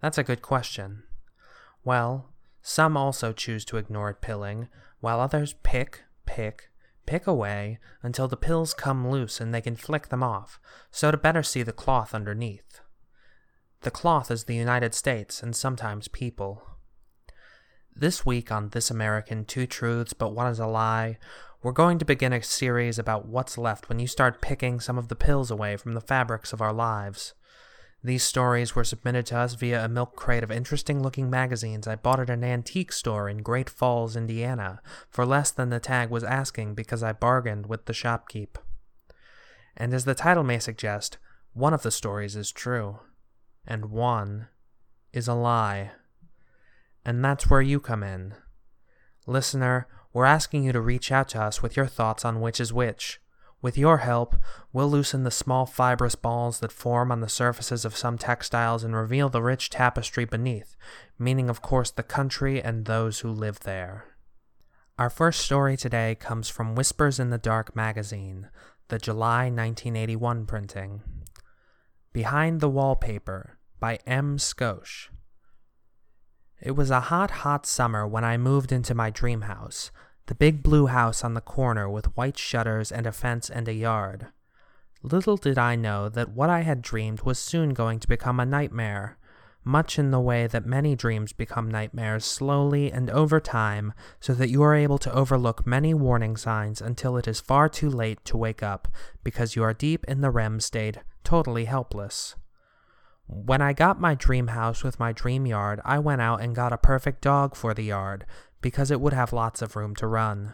That's 0.00 0.18
a 0.18 0.24
good 0.24 0.42
question. 0.42 1.04
Well, 1.84 2.32
some 2.62 2.96
also 2.96 3.32
choose 3.32 3.64
to 3.66 3.76
ignore 3.76 4.10
it 4.10 4.20
pilling, 4.20 4.68
while 5.00 5.20
others 5.20 5.54
pick, 5.62 6.04
pick, 6.26 6.70
pick 7.06 7.26
away 7.26 7.78
until 8.02 8.28
the 8.28 8.36
pills 8.36 8.74
come 8.74 9.08
loose 9.08 9.40
and 9.40 9.52
they 9.52 9.60
can 9.60 9.76
flick 9.76 10.08
them 10.08 10.22
off, 10.22 10.60
so 10.90 11.10
to 11.10 11.16
better 11.16 11.42
see 11.42 11.62
the 11.62 11.72
cloth 11.72 12.14
underneath. 12.14 12.80
The 13.80 13.90
cloth 13.90 14.30
is 14.30 14.44
the 14.44 14.54
United 14.54 14.94
States 14.94 15.42
and 15.42 15.56
sometimes 15.56 16.06
people. 16.06 16.62
This 17.94 18.24
week 18.24 18.52
on 18.52 18.68
This 18.68 18.90
American 18.90 19.44
Two 19.44 19.66
Truths 19.66 20.12
But 20.12 20.34
One 20.34 20.46
is 20.46 20.60
a 20.60 20.66
Lie, 20.66 21.18
we're 21.62 21.72
going 21.72 21.96
to 21.98 22.04
begin 22.04 22.32
a 22.32 22.42
series 22.42 22.98
about 22.98 23.28
what's 23.28 23.56
left 23.56 23.88
when 23.88 24.00
you 24.00 24.06
start 24.08 24.42
picking 24.42 24.80
some 24.80 24.98
of 24.98 25.06
the 25.06 25.14
pills 25.14 25.48
away 25.48 25.76
from 25.76 25.92
the 25.92 26.00
fabrics 26.00 26.52
of 26.52 26.60
our 26.60 26.72
lives. 26.72 27.34
These 28.02 28.24
stories 28.24 28.74
were 28.74 28.82
submitted 28.82 29.26
to 29.26 29.38
us 29.38 29.54
via 29.54 29.84
a 29.84 29.88
milk 29.88 30.16
crate 30.16 30.42
of 30.42 30.50
interesting 30.50 31.04
looking 31.04 31.30
magazines 31.30 31.86
I 31.86 31.94
bought 31.94 32.18
at 32.18 32.30
an 32.30 32.42
antique 32.42 32.90
store 32.90 33.28
in 33.28 33.44
Great 33.44 33.70
Falls, 33.70 34.16
Indiana, 34.16 34.82
for 35.08 35.24
less 35.24 35.52
than 35.52 35.70
the 35.70 35.78
tag 35.78 36.10
was 36.10 36.24
asking 36.24 36.74
because 36.74 37.04
I 37.04 37.12
bargained 37.12 37.66
with 37.66 37.86
the 37.86 37.92
shopkeep. 37.92 38.56
And 39.76 39.94
as 39.94 40.04
the 40.04 40.16
title 40.16 40.42
may 40.42 40.58
suggest, 40.58 41.18
one 41.52 41.72
of 41.72 41.82
the 41.82 41.92
stories 41.92 42.34
is 42.34 42.50
true, 42.50 42.98
and 43.64 43.86
one 43.86 44.48
is 45.12 45.28
a 45.28 45.34
lie. 45.34 45.92
And 47.04 47.24
that's 47.24 47.48
where 47.48 47.62
you 47.62 47.78
come 47.78 48.02
in. 48.02 48.34
Listener, 49.28 49.86
we're 50.12 50.24
asking 50.24 50.64
you 50.64 50.72
to 50.72 50.80
reach 50.80 51.10
out 51.10 51.28
to 51.30 51.40
us 51.40 51.62
with 51.62 51.76
your 51.76 51.86
thoughts 51.86 52.24
on 52.24 52.40
which 52.40 52.60
is 52.60 52.72
which. 52.72 53.20
With 53.62 53.78
your 53.78 53.98
help, 53.98 54.34
we'll 54.72 54.90
loosen 54.90 55.22
the 55.22 55.30
small 55.30 55.66
fibrous 55.66 56.16
balls 56.16 56.58
that 56.60 56.72
form 56.72 57.12
on 57.12 57.20
the 57.20 57.28
surfaces 57.28 57.84
of 57.84 57.96
some 57.96 58.18
textiles 58.18 58.82
and 58.82 58.94
reveal 58.96 59.28
the 59.28 59.40
rich 59.40 59.70
tapestry 59.70 60.24
beneath, 60.24 60.76
meaning, 61.16 61.48
of 61.48 61.62
course, 61.62 61.90
the 61.90 62.02
country 62.02 62.60
and 62.60 62.84
those 62.84 63.20
who 63.20 63.30
live 63.30 63.60
there. 63.60 64.06
Our 64.98 65.10
first 65.10 65.40
story 65.40 65.76
today 65.76 66.16
comes 66.18 66.48
from 66.48 66.74
Whispers 66.74 67.20
in 67.20 67.30
the 67.30 67.38
Dark 67.38 67.76
magazine, 67.76 68.48
the 68.88 68.98
July 68.98 69.44
1981 69.44 70.44
printing. 70.44 71.02
Behind 72.12 72.60
the 72.60 72.68
Wallpaper 72.68 73.58
by 73.78 74.00
M. 74.06 74.38
Skosh. 74.38 75.08
It 76.62 76.76
was 76.76 76.92
a 76.92 77.00
hot, 77.00 77.42
hot 77.42 77.66
summer 77.66 78.06
when 78.06 78.24
I 78.24 78.36
moved 78.36 78.70
into 78.70 78.94
my 78.94 79.10
dream 79.10 79.42
house, 79.42 79.90
the 80.26 80.34
big 80.36 80.62
blue 80.62 80.86
house 80.86 81.24
on 81.24 81.34
the 81.34 81.40
corner 81.40 81.90
with 81.90 82.16
white 82.16 82.38
shutters 82.38 82.92
and 82.92 83.04
a 83.04 83.10
fence 83.10 83.50
and 83.50 83.66
a 83.66 83.74
yard. 83.74 84.28
Little 85.02 85.36
did 85.36 85.58
I 85.58 85.74
know 85.74 86.08
that 86.08 86.28
what 86.28 86.50
I 86.50 86.60
had 86.60 86.80
dreamed 86.80 87.22
was 87.22 87.40
soon 87.40 87.74
going 87.74 87.98
to 87.98 88.06
become 88.06 88.38
a 88.38 88.46
nightmare, 88.46 89.18
much 89.64 89.98
in 89.98 90.12
the 90.12 90.20
way 90.20 90.46
that 90.46 90.64
many 90.64 90.94
dreams 90.94 91.32
become 91.32 91.68
nightmares 91.68 92.24
slowly 92.24 92.92
and 92.92 93.10
over 93.10 93.40
time, 93.40 93.92
so 94.20 94.32
that 94.32 94.50
you 94.50 94.62
are 94.62 94.76
able 94.76 94.98
to 94.98 95.12
overlook 95.12 95.66
many 95.66 95.92
warning 95.92 96.36
signs 96.36 96.80
until 96.80 97.16
it 97.16 97.26
is 97.26 97.40
far 97.40 97.68
too 97.68 97.90
late 97.90 98.24
to 98.24 98.36
wake 98.36 98.62
up 98.62 98.86
because 99.24 99.56
you 99.56 99.64
are 99.64 99.74
deep 99.74 100.04
in 100.06 100.20
the 100.20 100.30
REM 100.30 100.60
state, 100.60 100.98
totally 101.24 101.64
helpless. 101.64 102.36
When 103.34 103.62
I 103.62 103.72
got 103.72 103.98
my 103.98 104.14
dream 104.14 104.48
house 104.48 104.84
with 104.84 105.00
my 105.00 105.10
dream 105.12 105.46
yard, 105.46 105.80
I 105.86 105.98
went 105.98 106.20
out 106.20 106.42
and 106.42 106.54
got 106.54 106.74
a 106.74 106.76
perfect 106.76 107.22
dog 107.22 107.56
for 107.56 107.72
the 107.72 107.84
yard, 107.84 108.26
because 108.60 108.90
it 108.90 109.00
would 109.00 109.14
have 109.14 109.32
lots 109.32 109.62
of 109.62 109.74
room 109.74 109.96
to 109.96 110.06
run. 110.06 110.52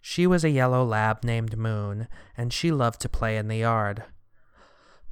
She 0.00 0.26
was 0.26 0.42
a 0.42 0.48
yellow 0.48 0.82
lab 0.82 1.22
named 1.24 1.58
Moon, 1.58 2.08
and 2.38 2.54
she 2.54 2.70
loved 2.70 3.02
to 3.02 3.10
play 3.10 3.36
in 3.36 3.48
the 3.48 3.58
yard. 3.58 4.04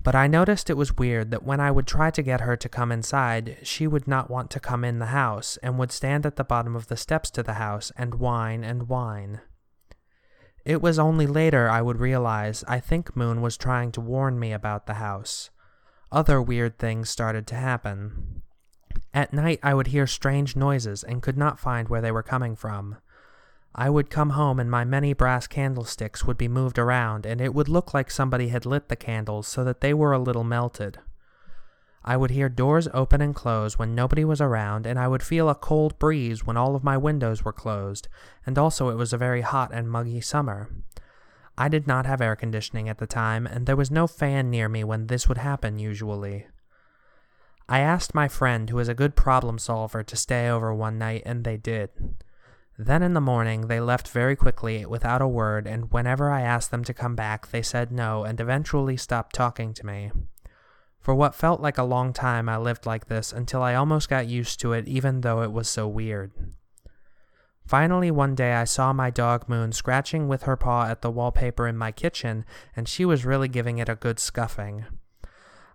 But 0.03 0.14
I 0.14 0.29
noticed 0.29 0.70
it 0.70 0.79
was 0.79 0.96
weird 0.96 1.31
that 1.31 1.42
when 1.42 1.61
I 1.61 1.70
would 1.70 1.87
try 1.87 2.11
to 2.11 2.22
get 2.22 2.40
her 2.40 2.57
to 2.57 2.68
come 2.70 2.90
inside, 2.90 3.59
she 3.62 3.87
would 3.87 4.09
not 4.09 4.31
want 4.31 4.51
to 4.53 4.61
come 4.61 4.83
in 4.83 4.98
the 4.98 5.07
house, 5.07 5.59
and 5.62 5.79
would 5.79 5.92
stand 5.92 6.24
at 6.24 6.37
the 6.37 6.42
bottom 6.42 6.74
of 6.74 6.87
the 6.87 6.96
steps 6.96 7.31
to 7.33 7.42
the 7.42 7.55
house 7.55 7.92
and 7.98 8.14
whine 8.14 8.64
and 8.64 8.88
whine. 8.88 9.42
It 10.64 10.81
was 10.81 10.98
only 10.98 11.27
later 11.27 11.68
I 11.68 11.83
would 11.83 12.01
realize 12.01 12.64
I 12.66 12.81
think 12.81 13.14
Moon 13.14 13.42
was 13.42 13.59
trying 13.59 13.92
to 13.92 14.01
warn 14.01 14.38
me 14.38 14.55
about 14.55 14.87
the 14.87 14.94
house 14.94 15.51
other 16.11 16.40
weird 16.40 16.79
things 16.79 17.11
started 17.11 17.47
to 17.49 17.55
happen. 17.55 18.42
At 19.12 19.33
night, 19.33 19.61
I 19.62 19.75
would 19.75 19.88
hear 19.88 20.07
strange 20.07 20.57
noises 20.57 21.03
and 21.03 21.23
could 21.23 21.37
not 21.37 21.59
find 21.59 21.88
where 21.88 22.01
they 22.01 22.12
were 22.12 22.23
coming 22.23 22.57
from. 22.57 22.97
I 23.75 23.90
would 23.90 24.11
come 24.11 24.31
home 24.31 24.59
and 24.59 24.71
my 24.71 24.85
many 24.85 25.12
brass 25.12 25.47
candlesticks 25.47 26.25
would 26.25 26.37
be 26.37 26.49
moved 26.49 26.79
around, 26.79 27.27
and 27.27 27.40
it 27.40 27.55
would 27.55 27.68
look 27.68 27.94
like 27.94 28.11
somebody 28.11 28.49
had 28.49 28.66
lit 28.66 28.88
the 28.88 28.97
candles 28.97 29.47
so 29.47 29.64
that 29.64 29.81
they 29.81 29.94
were 29.94 30.12
a 30.12 30.18
little 30.18 30.44
melted. 30.44 30.99
I 32.05 32.16
would 32.16 32.31
hear 32.31 32.49
doors 32.49 32.88
open 32.94 33.21
and 33.21 33.35
close 33.35 33.79
when 33.79 33.94
nobody 33.94 34.25
was 34.25 34.40
around, 34.40 34.87
and 34.87 34.99
I 34.99 35.09
would 35.09 35.23
feel 35.23 35.49
a 35.49 35.55
cold 35.55 35.99
breeze 35.99 36.47
when 36.47 36.57
all 36.57 36.75
of 36.75 36.83
my 36.83 36.97
windows 36.97 37.44
were 37.44 37.53
closed, 37.53 38.09
and 38.47 38.57
also 38.57 38.88
it 38.88 38.97
was 38.97 39.12
a 39.12 39.18
very 39.18 39.42
hot 39.42 39.71
and 39.75 39.90
muggy 39.90 40.21
summer. 40.21 40.71
I 41.61 41.68
did 41.68 41.88
not 41.88 42.07
have 42.07 42.21
air 42.21 42.37
conditioning 42.37 42.88
at 42.88 42.99
the 42.99 43.07
time, 43.07 43.44
and 43.44 43.66
there 43.66 43.75
was 43.75 43.90
no 43.90 44.07
fan 44.07 44.49
near 44.49 44.68
me 44.68 44.85
when 44.85 45.09
this 45.09 45.29
would 45.29 45.38
happen 45.38 45.81
usually. 45.81 46.47
I 47.68 47.81
asked 47.81 48.14
my 48.14 48.29
friend, 48.29 48.71
who 48.71 48.79
is 48.79 48.88
a 48.88 48.94
good 48.94 49.16
problem 49.16 49.59
solver, 49.59 50.05
to 50.05 50.16
stay 50.16 50.49
over 50.49 50.73
one 50.73 50.99
night, 50.99 51.25
and 51.27 51.42
they 51.42 51.57
did. 51.57 51.90
Then 52.79 53.03
in 53.03 53.12
the 53.12 53.21
morning, 53.21 53.62
they 53.62 53.81
left 53.81 54.07
very 54.07 54.37
quickly 54.37 54.87
without 54.87 55.21
a 55.21 55.27
word, 55.27 55.66
and 55.66 55.90
whenever 55.90 56.31
I 56.31 56.42
asked 56.42 56.71
them 56.71 56.85
to 56.85 56.94
come 56.94 57.16
back, 57.16 57.51
they 57.51 57.62
said 57.62 57.90
no 57.90 58.23
and 58.23 58.38
eventually 58.38 58.97
stopped 58.97 59.35
talking 59.35 59.75
to 59.75 59.85
me. 59.85 60.12
For 61.01 61.12
what 61.12 61.35
felt 61.35 61.61
like 61.61 61.77
a 61.77 61.83
long 61.83 62.12
time, 62.12 62.49
I 62.49 62.57
lived 62.57 62.87
like 62.87 63.09
this 63.09 63.33
until 63.33 63.64
I 63.64 63.75
almost 63.75 64.09
got 64.09 64.29
used 64.29 64.61
to 64.61 64.75
it, 64.75 64.87
even 64.87 65.23
though 65.23 65.42
it 65.42 65.51
was 65.51 65.68
so 65.68 65.88
weird. 65.88 66.31
Finally, 67.68 68.11
one 68.11 68.35
day 68.35 68.54
I 68.54 68.64
saw 68.64 68.94
my 68.94 69.11
dog 69.11 69.46
Moon 69.46 69.72
scratching 69.72 70.26
with 70.26 70.44
her 70.44 70.57
paw 70.57 70.87
at 70.87 71.02
the 71.02 71.11
wallpaper 71.11 71.68
in 71.68 71.76
my 71.76 71.92
kitchen, 71.92 72.46
and 72.74 72.88
she 72.88 73.04
was 73.04 73.26
really 73.26 73.46
giving 73.46 73.76
it 73.76 73.90
a 73.90 73.94
good 73.94 74.18
scuffing. 74.18 74.87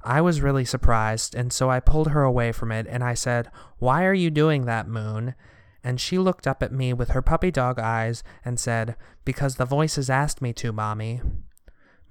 I 0.02 0.20
was 0.20 0.42
really 0.42 0.66
surprised, 0.66 1.36
and 1.36 1.54
so 1.54 1.70
I 1.70 1.80
pulled 1.80 2.08
her 2.08 2.24
away 2.24 2.52
from 2.52 2.72
it, 2.72 2.88
and 2.90 3.04
I 3.04 3.14
said, 3.14 3.48
Why 3.78 4.06
are 4.06 4.14
you 4.14 4.32
doing 4.32 4.66
that, 4.66 4.88
Moon? 4.88 5.36
And 5.84 6.02
she 6.02 6.18
looked 6.18 6.48
up 6.48 6.64
at 6.64 6.72
me 6.72 6.94
with 6.94 7.10
her 7.10 7.22
puppy 7.22 7.52
dog 7.52 7.78
eyes 7.78 8.24
and 8.44 8.60
said, 8.60 8.96
Because 9.24 9.58
the 9.58 9.66
voices 9.66 10.10
asked 10.10 10.42
me 10.42 10.52
to, 10.54 10.72
Mommy. 10.72 11.22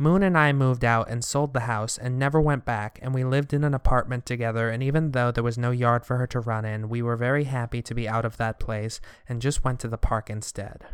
Moon 0.02 0.24
and 0.24 0.36
I 0.36 0.52
moved 0.52 0.84
out 0.84 1.08
and 1.08 1.24
sold 1.24 1.52
the 1.52 1.60
house 1.60 1.96
and 1.96 2.18
never 2.18 2.40
went 2.40 2.64
back, 2.64 2.98
and 3.00 3.14
we 3.14 3.22
lived 3.22 3.52
in 3.52 3.62
an 3.62 3.72
apartment 3.72 4.26
together. 4.26 4.68
And 4.68 4.82
even 4.82 5.12
though 5.12 5.30
there 5.30 5.44
was 5.44 5.56
no 5.56 5.70
yard 5.70 6.04
for 6.04 6.16
her 6.16 6.26
to 6.26 6.40
run 6.40 6.64
in, 6.64 6.88
we 6.88 7.02
were 7.02 7.14
very 7.14 7.44
happy 7.44 7.82
to 7.82 7.94
be 7.94 8.08
out 8.08 8.24
of 8.24 8.36
that 8.36 8.58
place 8.58 9.00
and 9.28 9.40
just 9.40 9.62
went 9.62 9.78
to 9.78 9.86
the 9.86 9.96
park 9.96 10.28
instead. 10.28 10.84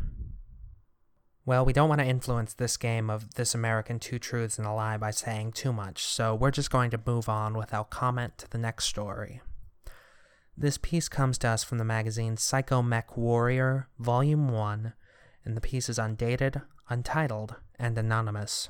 Well, 1.46 1.64
we 1.64 1.72
don't 1.72 1.88
want 1.88 2.02
to 2.02 2.06
influence 2.06 2.52
this 2.52 2.76
game 2.76 3.08
of 3.08 3.32
This 3.36 3.54
American 3.54 3.98
Two 3.98 4.18
Truths 4.18 4.58
and 4.58 4.66
a 4.66 4.72
Lie 4.74 4.98
by 4.98 5.10
saying 5.10 5.52
too 5.52 5.72
much, 5.72 6.04
so 6.04 6.34
we're 6.34 6.50
just 6.50 6.70
going 6.70 6.90
to 6.90 7.00
move 7.06 7.30
on 7.30 7.56
without 7.56 7.88
comment 7.88 8.36
to 8.36 8.50
the 8.50 8.58
next 8.58 8.84
story. 8.84 9.40
This 10.54 10.76
piece 10.76 11.08
comes 11.08 11.38
to 11.38 11.48
us 11.48 11.64
from 11.64 11.78
the 11.78 11.84
magazine 11.84 12.36
Psycho 12.36 12.82
Mech 12.82 13.16
Warrior, 13.16 13.88
Volume 13.98 14.50
1, 14.50 14.92
and 15.46 15.56
the 15.56 15.62
piece 15.62 15.88
is 15.88 15.98
undated, 15.98 16.60
untitled, 16.90 17.56
and 17.78 17.96
anonymous. 17.96 18.68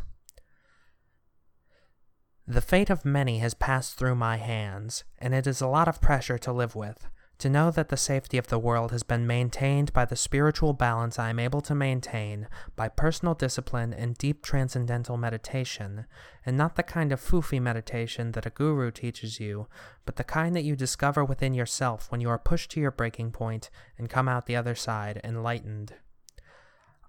The 2.50 2.62
fate 2.62 2.88
of 2.88 3.04
many 3.04 3.40
has 3.40 3.52
passed 3.52 3.96
through 3.98 4.14
my 4.14 4.38
hands, 4.38 5.04
and 5.18 5.34
it 5.34 5.46
is 5.46 5.60
a 5.60 5.66
lot 5.66 5.86
of 5.86 6.00
pressure 6.00 6.38
to 6.38 6.50
live 6.50 6.74
with. 6.74 7.06
To 7.40 7.50
know 7.50 7.70
that 7.70 7.90
the 7.90 7.96
safety 7.98 8.38
of 8.38 8.46
the 8.46 8.58
world 8.58 8.90
has 8.90 9.02
been 9.02 9.26
maintained 9.26 9.92
by 9.92 10.06
the 10.06 10.16
spiritual 10.16 10.72
balance 10.72 11.18
I 11.18 11.28
am 11.28 11.38
able 11.38 11.60
to 11.60 11.74
maintain 11.74 12.48
by 12.74 12.88
personal 12.88 13.34
discipline 13.34 13.92
and 13.92 14.16
deep 14.16 14.42
transcendental 14.42 15.18
meditation, 15.18 16.06
and 16.46 16.56
not 16.56 16.76
the 16.76 16.82
kind 16.82 17.12
of 17.12 17.20
foofy 17.20 17.60
meditation 17.60 18.32
that 18.32 18.46
a 18.46 18.50
guru 18.50 18.90
teaches 18.92 19.38
you, 19.38 19.68
but 20.06 20.16
the 20.16 20.24
kind 20.24 20.56
that 20.56 20.64
you 20.64 20.74
discover 20.74 21.22
within 21.22 21.52
yourself 21.52 22.10
when 22.10 22.22
you 22.22 22.30
are 22.30 22.38
pushed 22.38 22.70
to 22.70 22.80
your 22.80 22.90
breaking 22.90 23.30
point 23.30 23.68
and 23.98 24.08
come 24.08 24.26
out 24.26 24.46
the 24.46 24.56
other 24.56 24.74
side 24.74 25.20
enlightened. 25.22 25.96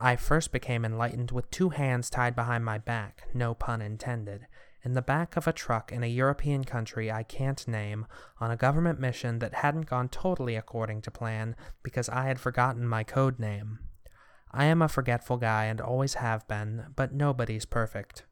I 0.01 0.17
first 0.17 0.51
became 0.51 0.83
enlightened 0.83 1.31
with 1.31 1.49
two 1.49 1.69
hands 1.69 2.09
tied 2.09 2.35
behind 2.35 2.65
my 2.65 2.77
back, 2.77 3.23
no 3.33 3.53
pun 3.53 3.81
intended, 3.81 4.47
in 4.83 4.93
the 4.93 5.01
back 5.01 5.35
of 5.35 5.47
a 5.47 5.53
truck 5.53 5.91
in 5.91 6.03
a 6.03 6.07
European 6.07 6.63
country 6.63 7.11
I 7.11 7.23
can't 7.23 7.67
name 7.67 8.05
on 8.39 8.51
a 8.51 8.57
government 8.57 8.99
mission 8.99 9.39
that 9.39 9.55
hadn't 9.55 9.89
gone 9.89 10.09
totally 10.09 10.55
according 10.55 11.01
to 11.01 11.11
plan 11.11 11.55
because 11.83 12.09
I 12.09 12.27
had 12.27 12.39
forgotten 12.39 12.87
my 12.87 13.03
code 13.03 13.39
name. 13.39 13.79
I 14.51 14.65
am 14.65 14.81
a 14.81 14.87
forgetful 14.87 15.37
guy 15.37 15.65
and 15.65 15.79
always 15.79 16.15
have 16.15 16.47
been, 16.47 16.87
but 16.95 17.13
nobody's 17.13 17.65
perfect. 17.65 18.23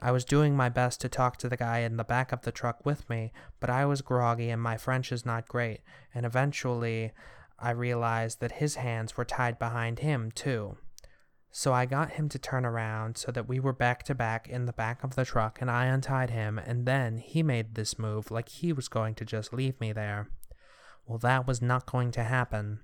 I 0.00 0.10
was 0.10 0.24
doing 0.24 0.56
my 0.56 0.68
best 0.68 1.00
to 1.02 1.08
talk 1.08 1.36
to 1.38 1.48
the 1.48 1.56
guy 1.56 1.78
in 1.78 1.96
the 1.96 2.04
back 2.04 2.32
of 2.32 2.42
the 2.42 2.52
truck 2.52 2.84
with 2.84 3.08
me, 3.08 3.32
but 3.60 3.70
I 3.70 3.84
was 3.84 4.02
groggy 4.02 4.50
and 4.50 4.60
my 4.60 4.76
French 4.76 5.12
is 5.12 5.26
not 5.26 5.48
great, 5.48 5.80
and 6.14 6.26
eventually 6.26 7.12
I 7.58 7.70
realized 7.70 8.40
that 8.40 8.52
his 8.52 8.76
hands 8.76 9.16
were 9.16 9.24
tied 9.24 9.58
behind 9.58 10.00
him, 10.00 10.30
too. 10.30 10.76
So 11.56 11.72
I 11.72 11.86
got 11.86 12.14
him 12.14 12.28
to 12.30 12.38
turn 12.38 12.66
around 12.66 13.16
so 13.16 13.30
that 13.30 13.48
we 13.48 13.60
were 13.60 13.72
back 13.72 14.02
to 14.04 14.14
back 14.14 14.48
in 14.48 14.66
the 14.66 14.72
back 14.72 15.04
of 15.04 15.14
the 15.14 15.24
truck 15.24 15.60
and 15.60 15.70
I 15.70 15.84
untied 15.84 16.30
him 16.30 16.58
and 16.58 16.84
then 16.84 17.18
he 17.18 17.44
made 17.44 17.76
this 17.76 17.96
move 17.96 18.32
like 18.32 18.48
he 18.48 18.72
was 18.72 18.88
going 18.88 19.14
to 19.14 19.24
just 19.24 19.52
leave 19.52 19.80
me 19.80 19.92
there. 19.92 20.30
Well, 21.06 21.18
that 21.18 21.46
was 21.46 21.62
not 21.62 21.86
going 21.86 22.10
to 22.10 22.24
happen. 22.24 22.80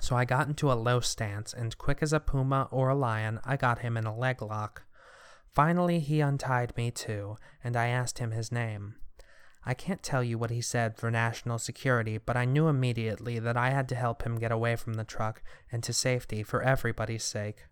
So 0.00 0.16
I 0.16 0.24
got 0.24 0.48
into 0.48 0.72
a 0.72 0.74
low 0.74 0.98
stance 0.98 1.54
and 1.54 1.78
quick 1.78 1.98
as 2.02 2.12
a 2.12 2.18
puma 2.18 2.66
or 2.72 2.88
a 2.88 2.96
lion, 2.96 3.38
I 3.44 3.56
got 3.56 3.82
him 3.82 3.96
in 3.96 4.04
a 4.04 4.18
leg 4.18 4.42
lock. 4.42 4.82
Finally, 5.46 6.00
he 6.00 6.20
untied 6.20 6.76
me 6.76 6.90
too, 6.90 7.36
and 7.62 7.76
I 7.76 7.86
asked 7.86 8.18
him 8.18 8.32
his 8.32 8.50
name. 8.50 8.96
I 9.64 9.74
can't 9.74 10.02
tell 10.02 10.24
you 10.24 10.38
what 10.38 10.50
he 10.50 10.60
said 10.60 10.96
for 10.96 11.08
national 11.08 11.60
security, 11.60 12.18
but 12.18 12.36
I 12.36 12.46
knew 12.46 12.66
immediately 12.66 13.38
that 13.38 13.56
I 13.56 13.70
had 13.70 13.88
to 13.90 13.94
help 13.94 14.24
him 14.24 14.40
get 14.40 14.50
away 14.50 14.74
from 14.74 14.94
the 14.94 15.04
truck 15.04 15.40
and 15.70 15.84
to 15.84 15.92
safety 15.92 16.42
for 16.42 16.62
everybody's 16.62 17.22
sake. 17.22 17.66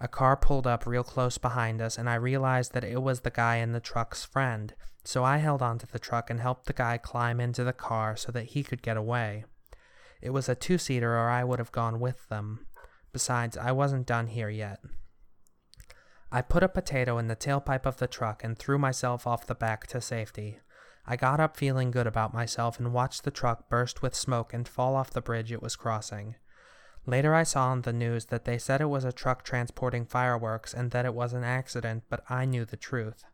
A 0.00 0.08
car 0.08 0.36
pulled 0.36 0.66
up 0.66 0.86
real 0.86 1.04
close 1.04 1.36
behind 1.36 1.82
us, 1.82 1.98
and 1.98 2.08
I 2.08 2.14
realized 2.14 2.72
that 2.72 2.84
it 2.84 3.02
was 3.02 3.20
the 3.20 3.30
guy 3.30 3.56
in 3.56 3.72
the 3.72 3.80
truck's 3.80 4.24
friend, 4.24 4.74
so 5.04 5.24
I 5.24 5.38
held 5.38 5.60
onto 5.60 5.86
the 5.86 5.98
truck 5.98 6.30
and 6.30 6.40
helped 6.40 6.66
the 6.66 6.72
guy 6.72 6.96
climb 6.96 7.38
into 7.38 7.64
the 7.64 7.74
car 7.74 8.16
so 8.16 8.32
that 8.32 8.46
he 8.46 8.62
could 8.62 8.80
get 8.80 8.96
away. 8.96 9.44
It 10.22 10.30
was 10.30 10.48
a 10.48 10.54
two 10.54 10.78
seater, 10.78 11.18
or 11.18 11.28
I 11.28 11.44
would 11.44 11.58
have 11.58 11.72
gone 11.72 12.00
with 12.00 12.28
them. 12.28 12.66
Besides, 13.12 13.56
I 13.56 13.72
wasn't 13.72 14.06
done 14.06 14.28
here 14.28 14.48
yet. 14.48 14.80
I 16.32 16.42
put 16.42 16.62
a 16.62 16.68
potato 16.68 17.18
in 17.18 17.28
the 17.28 17.36
tailpipe 17.36 17.86
of 17.86 17.96
the 17.98 18.06
truck 18.06 18.44
and 18.44 18.56
threw 18.56 18.78
myself 18.78 19.26
off 19.26 19.46
the 19.46 19.54
back 19.54 19.86
to 19.88 20.00
safety. 20.00 20.60
I 21.04 21.16
got 21.16 21.40
up 21.40 21.56
feeling 21.56 21.90
good 21.90 22.06
about 22.06 22.32
myself 22.32 22.78
and 22.78 22.92
watched 22.92 23.24
the 23.24 23.30
truck 23.30 23.68
burst 23.68 24.00
with 24.00 24.14
smoke 24.14 24.54
and 24.54 24.68
fall 24.68 24.94
off 24.94 25.10
the 25.10 25.20
bridge 25.20 25.50
it 25.50 25.62
was 25.62 25.76
crossing. 25.76 26.36
Later, 27.10 27.34
I 27.34 27.42
saw 27.42 27.70
on 27.70 27.82
the 27.82 27.92
news 27.92 28.26
that 28.26 28.44
they 28.44 28.56
said 28.56 28.80
it 28.80 28.84
was 28.84 29.02
a 29.02 29.10
truck 29.10 29.42
transporting 29.42 30.06
fireworks 30.06 30.72
and 30.72 30.92
that 30.92 31.04
it 31.04 31.12
was 31.12 31.32
an 31.32 31.42
accident, 31.42 32.04
but 32.08 32.22
I 32.30 32.44
knew 32.44 32.64
the 32.64 32.76
truth. 32.76 33.24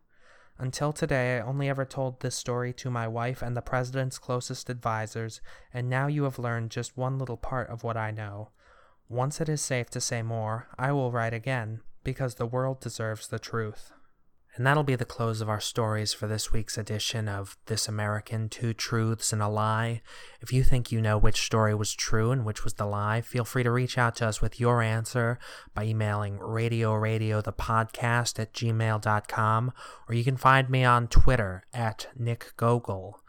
Until 0.57 0.91
today, 0.91 1.37
I 1.37 1.41
only 1.41 1.69
ever 1.69 1.85
told 1.85 2.19
this 2.19 2.35
story 2.35 2.73
to 2.73 2.89
my 2.89 3.07
wife 3.07 3.43
and 3.43 3.55
the 3.55 3.61
president's 3.61 4.17
closest 4.17 4.71
advisors, 4.71 5.41
and 5.71 5.87
now 5.87 6.07
you 6.07 6.23
have 6.23 6.39
learned 6.39 6.71
just 6.71 6.97
one 6.97 7.19
little 7.19 7.37
part 7.37 7.69
of 7.69 7.83
what 7.83 7.97
I 7.97 8.09
know. 8.09 8.49
Once 9.09 9.39
it 9.39 9.47
is 9.47 9.61
safe 9.61 9.91
to 9.91 10.01
say 10.01 10.23
more, 10.23 10.69
I 10.79 10.91
will 10.91 11.11
write 11.11 11.35
again, 11.35 11.81
because 12.03 12.33
the 12.33 12.47
world 12.47 12.79
deserves 12.79 13.27
the 13.27 13.37
truth. 13.37 13.91
And 14.57 14.65
that'll 14.65 14.83
be 14.83 14.95
the 14.95 15.05
close 15.05 15.39
of 15.39 15.49
our 15.49 15.59
stories 15.59 16.13
for 16.13 16.25
this 16.25 16.51
week's 16.51 16.79
edition 16.79 17.29
of 17.29 17.55
This 17.67 17.87
American 17.87 18.49
Two 18.49 18.73
Truths 18.73 19.31
and 19.31 19.39
a 19.39 19.47
Lie. 19.47 20.01
If 20.41 20.51
you 20.51 20.63
think 20.63 20.91
you 20.91 20.99
know 20.99 21.15
which 21.15 21.45
story 21.45 21.75
was 21.75 21.93
true 21.93 22.31
and 22.31 22.43
which 22.43 22.63
was 22.63 22.73
the 22.73 22.87
lie, 22.87 23.21
feel 23.21 23.45
free 23.45 23.61
to 23.61 23.69
reach 23.69 23.99
out 23.99 24.15
to 24.15 24.25
us 24.25 24.41
with 24.41 24.59
your 24.59 24.81
answer 24.81 25.37
by 25.75 25.83
emailing 25.83 26.39
Radio 26.39 26.95
Radio 26.95 27.39
the 27.39 27.53
podcast 27.53 28.39
at 28.39 28.51
gmail.com, 28.51 29.73
or 30.09 30.15
you 30.15 30.23
can 30.23 30.37
find 30.37 30.71
me 30.71 30.83
on 30.83 31.07
Twitter 31.07 31.63
at 31.71 32.07
Nick 32.17 32.53
Gogol. 32.57 33.19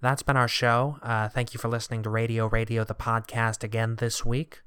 That's 0.00 0.22
been 0.22 0.38
our 0.38 0.48
show. 0.48 0.96
Uh, 1.02 1.28
thank 1.28 1.52
you 1.52 1.60
for 1.60 1.68
listening 1.68 2.02
to 2.04 2.10
Radio 2.10 2.46
Radio 2.46 2.82
the 2.82 2.94
podcast 2.94 3.62
again 3.62 3.96
this 3.96 4.24
week. 4.24 4.62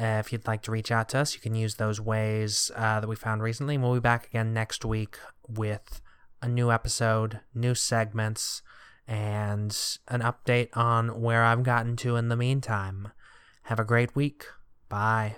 Uh, 0.00 0.22
if 0.24 0.32
you'd 0.32 0.46
like 0.46 0.62
to 0.62 0.70
reach 0.70 0.92
out 0.92 1.08
to 1.08 1.18
us, 1.18 1.34
you 1.34 1.40
can 1.40 1.56
use 1.56 1.74
those 1.74 2.00
ways 2.00 2.70
uh, 2.76 3.00
that 3.00 3.08
we 3.08 3.16
found 3.16 3.42
recently. 3.42 3.76
We'll 3.76 3.94
be 3.94 4.00
back 4.00 4.26
again 4.28 4.54
next 4.54 4.84
week 4.84 5.18
with 5.58 6.00
a 6.42 6.48
new 6.48 6.70
episode, 6.70 7.40
new 7.54 7.74
segments, 7.74 8.62
and 9.06 9.76
an 10.08 10.20
update 10.20 10.68
on 10.74 11.20
where 11.20 11.44
I've 11.44 11.62
gotten 11.62 11.96
to 11.96 12.16
in 12.16 12.28
the 12.28 12.36
meantime. 12.36 13.12
Have 13.64 13.80
a 13.80 13.84
great 13.84 14.14
week. 14.16 14.46
Bye. 14.88 15.36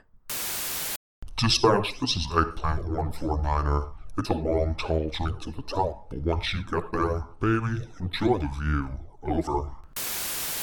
Dispatch, 1.36 1.98
this 2.00 2.16
is 2.16 2.26
Eggplant 2.36 2.84
149er. 2.84 3.92
It's 4.18 4.28
a 4.28 4.34
long, 4.34 4.74
tall 4.74 5.10
drink 5.10 5.40
to 5.40 5.50
the 5.50 5.62
top, 5.62 6.10
but 6.10 6.18
once 6.20 6.52
you 6.52 6.62
get 6.64 6.92
there, 6.92 7.24
baby, 7.40 7.82
enjoy 7.98 8.38
the 8.38 8.50
view. 8.60 8.90
Over. 9.22 9.70